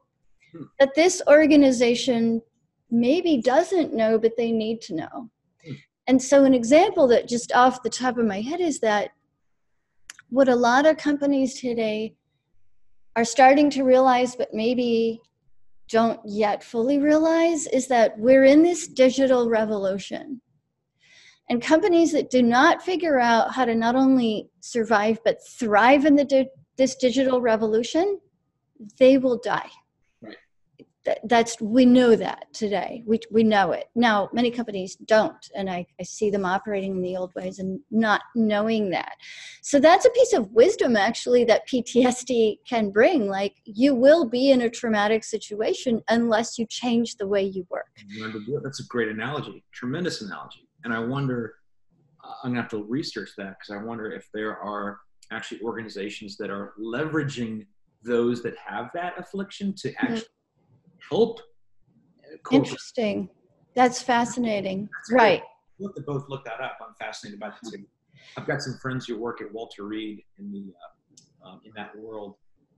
[0.51, 0.63] hmm.
[0.79, 2.41] that this organization
[2.89, 5.29] maybe doesn't know, but they need to know?
[5.65, 5.73] Hmm.
[6.07, 9.11] And so, an example that just off the top of my head is that
[10.29, 12.15] what a lot of companies today
[13.17, 15.21] are starting to realize, but maybe
[15.89, 20.41] don't yet fully realize, is that we're in this digital revolution.
[21.49, 26.15] And companies that do not figure out how to not only survive but thrive in
[26.15, 28.19] the di- this digital revolution,
[28.99, 29.69] they will die.
[31.05, 33.03] That, that's we know that today.
[33.05, 33.87] We, we know it.
[33.93, 37.81] Now many companies don't and I, I see them operating in the old ways and
[37.91, 39.11] not knowing that.
[39.61, 43.27] So that's a piece of wisdom actually that ptsd can bring.
[43.27, 47.91] Like you will be in a traumatic situation unless you change the way you work.
[48.63, 51.55] That's a great analogy tremendous analogy and i wonder
[52.23, 54.99] uh, i'm going to have to research that because i wonder if there are
[55.31, 57.65] actually organizations that are leveraging
[58.03, 60.05] those that have that affliction to mm-hmm.
[60.05, 60.27] actually
[61.09, 61.39] help.
[62.51, 63.29] Interesting.
[63.75, 64.89] That's fascinating.
[64.91, 65.43] That's right.
[65.79, 66.77] Look, to both look that up.
[66.81, 67.85] I'm fascinated by that too.
[68.37, 70.73] I've got some friends who work at Walter Reed in the
[71.43, 72.35] uh, um, in that world.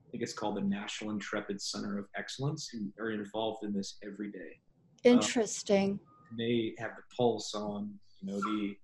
[0.08, 3.98] I think it's called the National Intrepid Center of Excellence, who are involved in this
[4.04, 4.60] every day.
[5.06, 5.92] Um, Interesting.
[5.92, 6.00] Um,
[6.38, 8.76] they have the pulse on you know the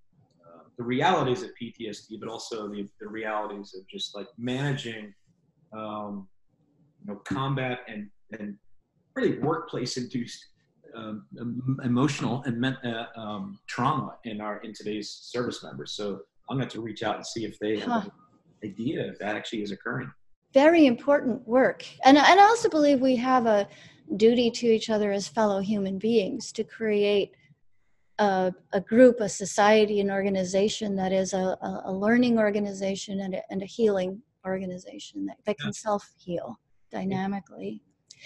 [0.45, 5.13] uh, the realities of PTSD, but also the, the realities of just like managing
[5.73, 6.27] um,
[7.01, 8.57] you know combat and and
[9.15, 10.45] really workplace induced
[10.95, 11.25] um,
[11.83, 15.93] emotional and uh, um, trauma in our in today's service members.
[15.93, 18.01] So I'm going to, to reach out and see if they have huh.
[18.61, 20.11] an idea if that actually is occurring.
[20.53, 23.67] Very important work, and and I also believe we have a
[24.17, 27.33] duty to each other as fellow human beings to create
[28.19, 33.41] a, a group, a society, an organization that is a, a learning organization and a,
[33.49, 36.59] and a healing organization that, that can self heal
[36.91, 37.81] dynamically.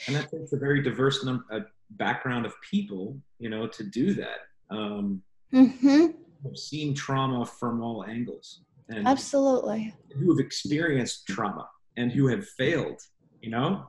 [0.08, 1.46] And that takes a very diverse num-
[1.92, 4.40] background of people you know to do that.
[4.70, 5.22] Um
[5.54, 6.08] mm-hmm.
[6.44, 8.62] have seen trauma from all angles.
[8.90, 9.96] And absolutely.
[10.14, 11.68] who have experienced trauma
[11.98, 13.00] and who have failed
[13.42, 13.88] you know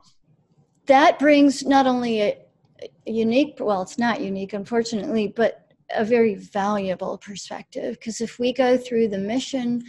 [0.87, 2.37] that brings not only a,
[2.81, 7.97] a unique well it's not unique unfortunately but a very valuable perspective.
[7.99, 9.83] Because if we go through the mission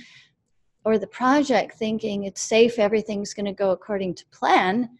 [0.85, 4.91] or the project thinking it's safe everything's going to go according to plan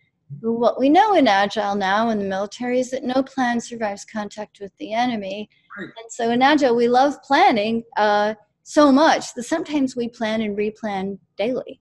[0.43, 4.61] what we know in agile now in the military is that no plan survives contact
[4.61, 5.49] with the enemy.
[5.79, 5.89] Right.
[6.03, 10.57] and so in agile we love planning uh, so much that sometimes we plan and
[10.57, 11.81] replan daily.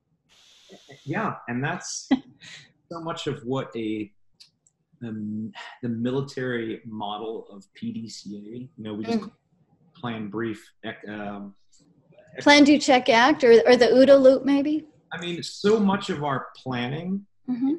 [1.04, 2.10] Yeah and that's
[2.90, 4.12] so much of what a
[5.04, 5.52] um,
[5.84, 9.32] the military model of pdca you know we just mm.
[9.96, 10.72] plan brief
[11.08, 11.54] um,
[12.40, 16.24] plan do check act or, or the OODA loop maybe i mean so much of
[16.24, 17.76] our planning mm-hmm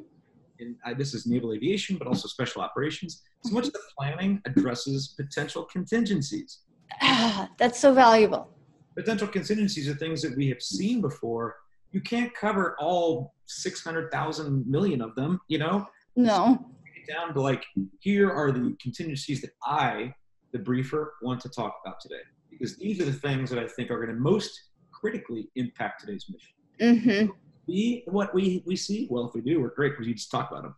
[0.59, 3.23] in, uh, this is naval aviation, but also special operations.
[3.45, 6.59] So much of the planning addresses potential contingencies.
[7.01, 8.49] Ah, that's so valuable.
[8.95, 11.55] Potential contingencies are things that we have seen before.
[11.91, 15.87] You can't cover all 600,000 million of them, you know?
[16.15, 16.59] No.
[17.07, 17.65] So down to like,
[17.99, 20.13] here are the contingencies that I,
[20.51, 22.21] the briefer, want to talk about today.
[22.51, 24.51] Because these are the things that I think are going to most
[24.91, 26.53] critically impact today's mission.
[26.79, 27.31] Mm-hmm
[27.69, 29.07] see what we, we see?
[29.09, 30.75] Well, if we do, we're great because you just talk about them.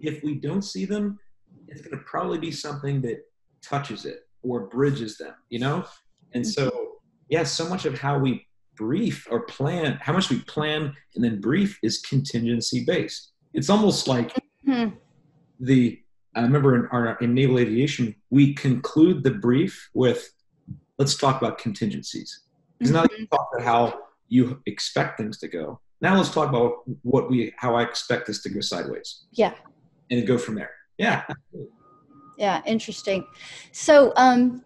[0.00, 1.18] If we don't see them,
[1.68, 3.20] it's going to probably be something that
[3.62, 5.84] touches it or bridges them, you know?
[6.32, 6.98] And so,
[7.28, 8.46] yeah, so much of how we
[8.76, 13.32] brief or plan, how much we plan and then brief is contingency based.
[13.54, 14.34] It's almost like
[14.66, 14.96] mm-hmm.
[15.60, 15.98] the
[16.34, 20.32] I remember in, our, in naval aviation, we conclude the brief with,
[20.98, 22.44] let's talk about contingencies.
[22.78, 23.98] Because now you talk about how
[24.28, 25.80] you expect things to go.
[26.00, 29.24] Now let's talk about what we, how I expect this to go sideways.
[29.32, 29.52] Yeah.
[30.10, 30.70] And go from there.
[30.96, 31.22] Yeah.
[32.38, 33.26] Yeah, interesting.
[33.72, 34.64] So, um,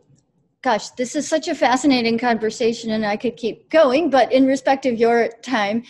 [0.66, 4.10] gosh, this is such a fascinating conversation, and I could keep going.
[4.10, 5.84] But in respect of your time,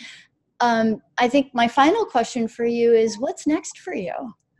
[0.59, 4.13] um, I think my final question for you is, what's next for you?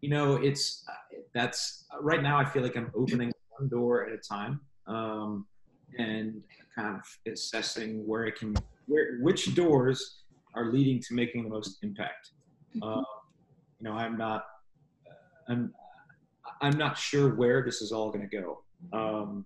[0.00, 0.84] you know, it's
[1.32, 2.36] that's right now.
[2.36, 5.46] I feel like I'm opening one door at a time, um,
[5.96, 6.42] and
[6.74, 8.56] kind of assessing where I can,
[8.86, 10.22] where which doors
[10.56, 12.32] are leading to making the most impact.
[12.82, 13.02] Uh,
[13.78, 14.42] you know, I'm not,
[15.48, 15.72] I'm,
[16.60, 18.62] I'm not sure where this is all going to go.
[18.92, 19.44] Um,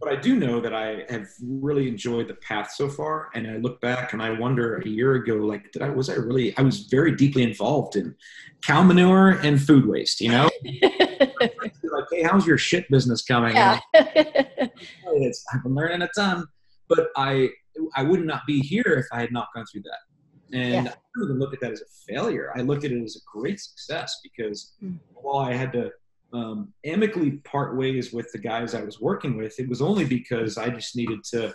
[0.00, 3.28] but I do know that I have really enjoyed the path so far.
[3.34, 6.14] And I look back and I wonder a year ago, like, did I, was I
[6.14, 8.14] really, I was very deeply involved in
[8.64, 10.48] cow manure and food waste, you know?
[10.82, 13.54] like, hey, how's your shit business coming?
[13.54, 13.78] Yeah.
[13.92, 16.46] it's, I've been learning a ton,
[16.88, 17.50] but I,
[17.94, 20.56] I would not be here if I had not gone through that.
[20.56, 20.92] And yeah.
[20.92, 22.52] I don't even look at that as a failure.
[22.56, 24.98] I look at it as a great success because mm.
[25.12, 25.90] while I had to
[26.32, 30.58] um, amicably part ways with the guys I was working with, it was only because
[30.58, 31.54] I just needed to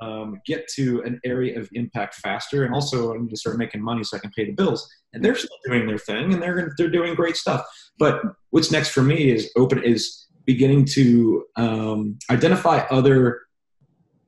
[0.00, 3.82] um, get to an area of impact faster, and also I need to start making
[3.82, 4.88] money so I can pay the bills.
[5.12, 7.64] And they're still doing their thing, and they're they're doing great stuff.
[7.98, 13.42] But what's next for me is open is beginning to um, identify other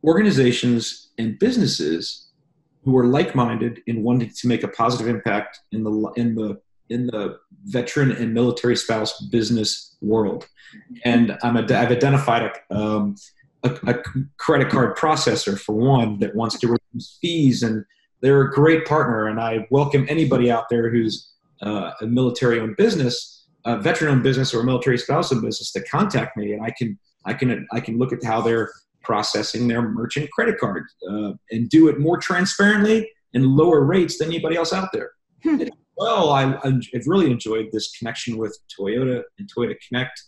[0.04, 2.30] organizations and businesses
[2.84, 6.60] who are like-minded in wanting to make a positive impact in the in the
[6.90, 10.46] in the veteran and military spouse business world.
[11.04, 13.16] And I'm a, I've identified a, um,
[13.62, 13.94] a, a,
[14.38, 17.84] credit card processor for one that wants to reduce fees, and
[18.20, 19.26] they're a great partner.
[19.26, 21.32] And I welcome anybody out there who's
[21.62, 26.52] uh, a military-owned business, a veteran-owned business, or a military spouse-owned business to contact me,
[26.52, 28.70] and I can I can I can look at how they're
[29.02, 34.28] processing their merchant credit card uh, and do it more transparently and lower rates than
[34.28, 35.12] anybody else out there.
[36.00, 40.18] Well, I, have really enjoyed this connection with Toyota and Toyota Connect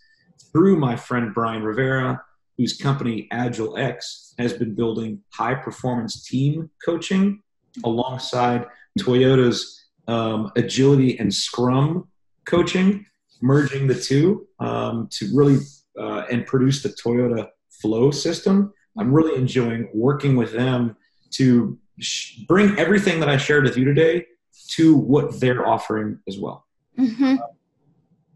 [0.52, 2.22] through my friend Brian Rivera,
[2.58, 7.40] whose company AGLX has been building high performance team coaching
[7.84, 8.66] alongside
[8.98, 12.06] Toyota's um, agility and Scrum
[12.46, 13.06] coaching,
[13.40, 15.60] merging the two um, to really
[15.98, 17.48] uh, and produce the Toyota
[17.80, 18.74] Flow system.
[18.98, 20.96] I'm really enjoying working with them
[21.36, 24.26] to sh- bring everything that I shared with you today
[24.70, 26.66] to what they're offering as well.
[26.98, 27.36] Mm-hmm.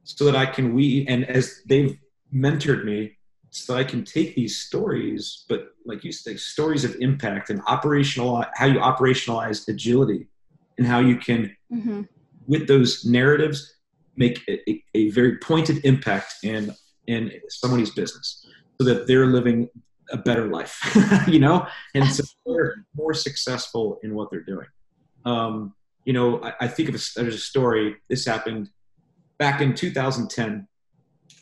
[0.05, 1.99] so that I can we and as they've
[2.35, 3.19] mentored me,
[3.51, 7.61] so that I can take these stories, but like you said, stories of impact and
[7.67, 10.29] operational how you operationalize agility
[10.79, 12.03] and how you can mm-hmm.
[12.47, 13.77] with those narratives
[14.17, 16.75] make a, a, very pointed impact in
[17.07, 18.47] in somebody's business
[18.81, 19.69] so that they're living
[20.11, 20.81] a better life
[21.27, 24.67] you know and so they're more successful in what they're doing
[25.25, 25.75] um,
[26.07, 27.97] you know, I, I think of a, there's a story.
[28.09, 28.71] This happened
[29.39, 30.67] back in 2010.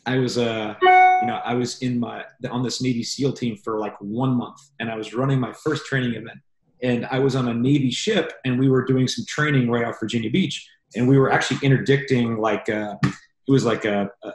[0.07, 3.79] I was uh, you know, I was in my on this Navy SEAL team for
[3.79, 6.39] like one month, and I was running my first training event.
[6.83, 9.99] And I was on a Navy ship, and we were doing some training right off
[9.99, 14.31] Virginia Beach, and we were actually interdicting like uh, it was like a, a,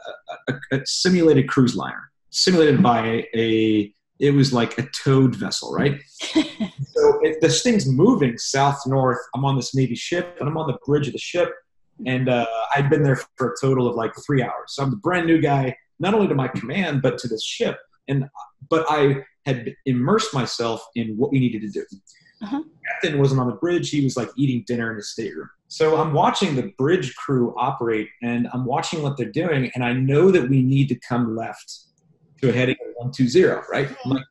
[0.49, 5.99] a, a simulated cruise liner, simulated by a it was like a towed vessel, right?
[6.11, 10.67] so if this thing's moving south north, I'm on this Navy ship and I'm on
[10.67, 11.51] the bridge of the ship,
[12.05, 12.45] and uh,
[12.75, 14.67] I'd been there for a total of like three hours.
[14.69, 17.79] So I'm the brand new guy, not only to my command but to this ship,
[18.07, 18.29] and
[18.69, 21.85] but I had immersed myself in what we needed to do.
[22.43, 22.61] Uh-huh.
[22.93, 25.49] Captain wasn't on the bridge; he was like eating dinner in his stateroom.
[25.67, 29.93] So I'm watching the bridge crew operate, and I'm watching what they're doing, and I
[29.93, 31.87] know that we need to come left
[32.41, 33.89] to a heading of one two zero, right?
[34.05, 34.23] Like,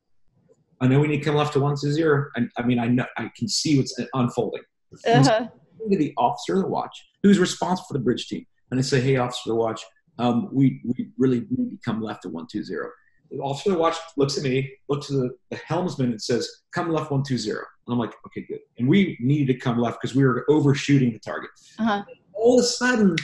[0.81, 2.27] i know we need to come left to one two zero.
[2.37, 4.63] I, I mean, I know I can see what's unfolding.
[5.07, 5.47] Uh-huh.
[5.91, 9.01] To the officer of the watch, who's responsible for the bridge team, and I say,
[9.01, 9.83] "Hey, officer of the watch,
[10.19, 12.91] um, we we really need to come left to one two zero.
[13.31, 16.51] The officer of the watch looks at me, looks at the, the helmsman, and says,
[16.73, 17.65] "Come left one two zero.
[17.87, 21.13] And I'm like, "Okay, good." And we needed to come left because we were overshooting
[21.13, 21.51] the target.
[21.79, 22.03] Uh-huh.
[22.35, 23.17] All of a sudden,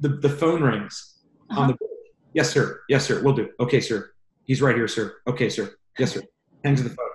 [0.00, 1.18] the, the phone rings
[1.50, 1.60] uh-huh.
[1.60, 1.90] on the bridge.
[2.34, 2.80] Yes, sir.
[2.88, 3.22] Yes, sir.
[3.22, 3.50] We'll do.
[3.60, 4.12] Okay, sir.
[4.52, 5.14] He's right here, sir.
[5.26, 5.70] Okay, sir.
[5.98, 6.20] Yes, sir.
[6.62, 7.08] Hangs the phone.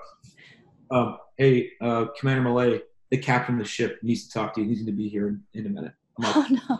[0.90, 2.82] Um, hey, uh, Commander Malay,
[3.12, 4.68] the captain of the ship needs to talk to you.
[4.68, 5.94] He's going to be here in, in a minute.
[6.18, 6.80] I'm like, oh,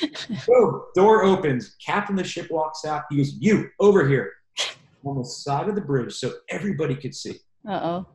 [0.00, 0.08] no.
[0.46, 1.74] Boom, door opens.
[1.84, 3.06] Captain of the ship walks out.
[3.10, 4.34] He goes, You, over here.
[5.04, 7.40] On the side of the bridge so everybody could see.
[7.68, 8.06] Uh oh.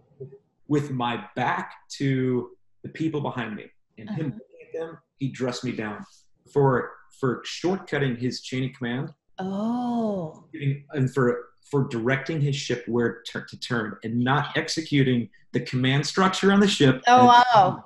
[0.69, 2.51] With my back to
[2.81, 3.65] the people behind me.
[3.97, 4.79] And him uh-huh.
[4.79, 6.05] at them, he dressed me down.
[6.53, 9.11] for for shortcutting his chain of command.
[9.39, 10.45] Oh.
[10.93, 16.51] And for for directing his ship where to turn and not executing the command structure
[16.51, 17.01] on the ship.
[17.07, 17.83] Oh wow!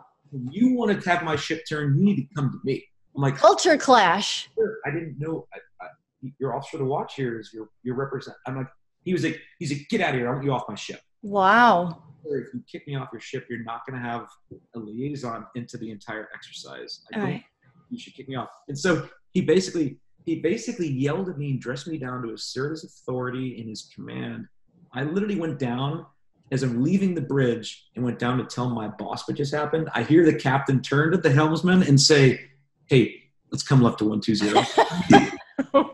[0.51, 1.97] You want to have my ship turn?
[1.97, 2.85] You need to come to me.
[3.15, 4.49] I'm like culture clash.
[4.85, 5.47] I didn't know.
[5.53, 5.87] I, I,
[6.39, 8.35] your officer to watch here is your your represent.
[8.45, 8.67] I'm like
[9.03, 10.29] he was like he's like get out of here.
[10.29, 11.01] I want you off my ship.
[11.21, 12.03] Wow.
[12.25, 14.27] If you kick me off your ship, you're not going to have
[14.75, 17.01] a liaison into the entire exercise.
[17.13, 17.43] I All right.
[17.89, 18.49] You should kick me off.
[18.67, 22.71] And so he basically he basically yelled at me and dressed me down to assert
[22.71, 24.47] his authority in his command.
[24.93, 26.05] I literally went down
[26.51, 29.89] as I'm leaving the bridge and went down to tell my boss what just happened.
[29.93, 32.39] I hear the captain turn to the helmsman and say,
[32.87, 34.67] Hey, let's come left to 120.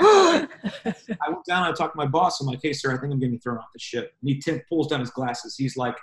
[0.00, 2.40] I went down, and I talked to my boss.
[2.40, 4.14] I'm like, Hey, sir, I think I'm getting thrown off the ship.
[4.20, 5.56] And he t- pulls down his glasses.
[5.56, 5.96] He's like,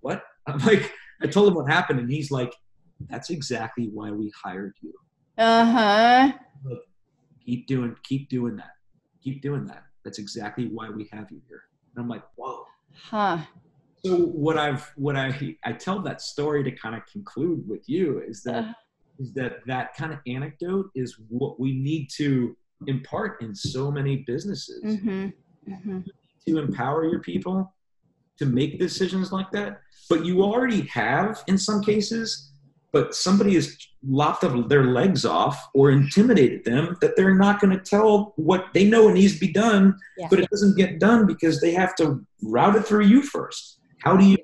[0.00, 0.22] What?
[0.46, 0.92] I'm like,
[1.22, 2.00] I told him what happened.
[2.00, 2.54] And he's like,
[3.08, 4.94] That's exactly why we hired you.
[5.38, 6.32] Uh huh
[7.46, 8.72] keep doing keep doing that.
[9.22, 9.84] Keep doing that.
[10.04, 11.62] That's exactly why we have you here.
[11.94, 12.66] And i'm like whoa.
[12.92, 13.38] Huh.
[14.04, 18.22] So what i've what i i tell that story to kind of conclude with you
[18.26, 18.72] is that uh.
[19.18, 22.56] is that that kind of anecdote is what we need to
[22.86, 24.82] impart in so many businesses.
[24.84, 25.28] Mm-hmm.
[25.68, 26.00] Mm-hmm.
[26.46, 27.74] to empower your people
[28.38, 29.80] to make decisions like that.
[30.08, 32.52] But you already have in some cases
[32.96, 33.76] but somebody has
[34.08, 38.88] lopped their legs off or intimidated them that they're not going to tell what they
[38.88, 40.28] know it needs to be done, yeah.
[40.30, 43.80] but it doesn't get done because they have to route it through you first.
[43.98, 44.38] How do you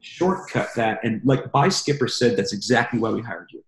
[0.00, 0.98] shortcut that?
[1.04, 3.62] And like By Skipper said, that's exactly why we hired you.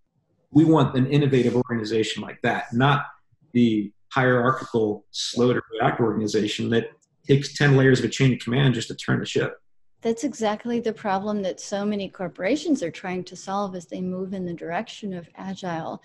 [0.51, 3.07] We want an innovative organization like that, not
[3.53, 6.87] the hierarchical, slow to react organization that
[7.25, 9.61] takes 10 layers of a chain of command just to turn the ship.
[10.05, 14.35] That's exactly the problem that so many corporations are trying to solve as they move
[14.35, 16.03] in the direction of agile.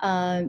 [0.00, 0.46] Uh,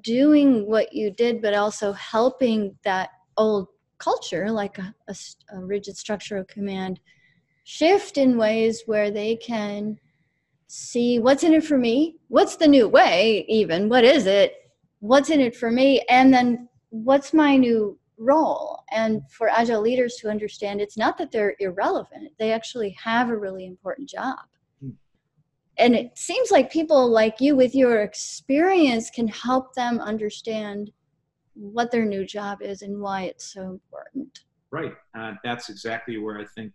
[0.00, 3.68] doing what you did, but also helping that old
[3.98, 5.14] culture, like a, a,
[5.52, 6.98] a rigid structure of command,
[7.64, 9.98] shift in ways where they can
[10.66, 14.54] see what's in it for me, what's the new way, even, what is it,
[15.00, 18.82] what's in it for me, and then what's my new role.
[18.92, 22.30] And for agile leaders to understand it's not that they're irrelevant.
[22.38, 24.38] They actually have a really important job.
[24.80, 24.90] Hmm.
[25.78, 30.90] and it seems like people like you with your experience can help them understand
[31.54, 34.40] what their new job is and why it's so important.
[34.70, 34.92] Right.
[35.16, 36.74] Uh, that's exactly where i think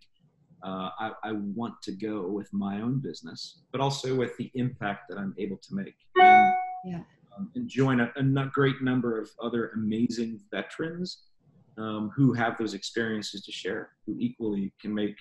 [0.62, 5.08] uh, I, I, want to go with my own business but also with the impact
[5.08, 5.94] that i'm able to make.
[6.16, 6.54] And,
[6.84, 7.00] yeah.
[7.36, 11.29] um, and join a, a great number of other amazing veterans
[11.78, 15.16] um, who have those experiences to share, who equally can make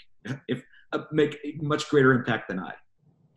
[0.48, 0.64] if
[0.94, 2.74] uh, make a much greater impact than I.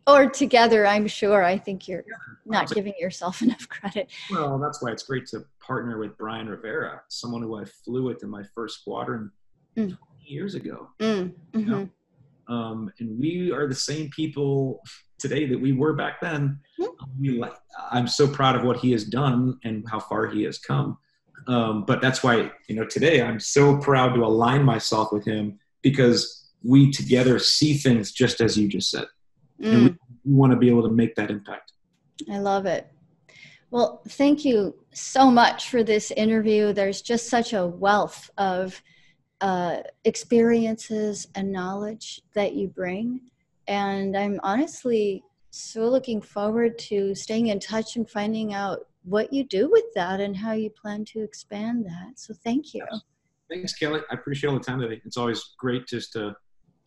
[0.05, 1.43] Or together, I'm sure.
[1.43, 2.03] I think you're
[2.45, 4.11] not giving yourself enough credit.
[4.29, 8.21] Well, that's why it's great to partner with Brian Rivera, someone who I flew with
[8.21, 9.31] in my first squadron
[9.77, 9.85] mm.
[9.85, 10.89] 20 years ago.
[10.99, 11.33] Mm.
[11.53, 11.59] Mm-hmm.
[11.59, 11.89] You know?
[12.47, 14.81] um, and we are the same people
[15.19, 16.59] today that we were back then.
[16.79, 16.89] Mm.
[17.19, 17.43] We,
[17.91, 20.97] I'm so proud of what he has done and how far he has come.
[21.47, 25.59] Um, but that's why, you know, today I'm so proud to align myself with him
[25.81, 29.05] because we together see things just as you just said.
[29.61, 29.73] Mm.
[29.73, 29.95] And we,
[30.25, 31.73] we want to be able to make that impact.
[32.31, 32.87] I love it.
[33.71, 36.73] Well, thank you so much for this interview.
[36.73, 38.81] There's just such a wealth of
[39.41, 43.19] uh, experiences and knowledge that you bring.
[43.67, 49.43] And I'm honestly so looking forward to staying in touch and finding out what you
[49.43, 52.17] do with that and how you plan to expand that.
[52.17, 52.85] So thank you.
[53.49, 54.01] Thanks, Kelly.
[54.09, 55.01] I appreciate all the time today.
[55.05, 56.35] It's always great just to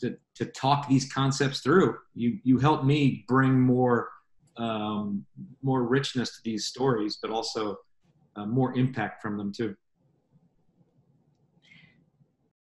[0.01, 1.97] to to talk these concepts through.
[2.15, 4.09] You you help me bring more
[4.57, 5.25] um,
[5.63, 7.77] more richness to these stories, but also
[8.37, 9.75] uh, more impact from them too.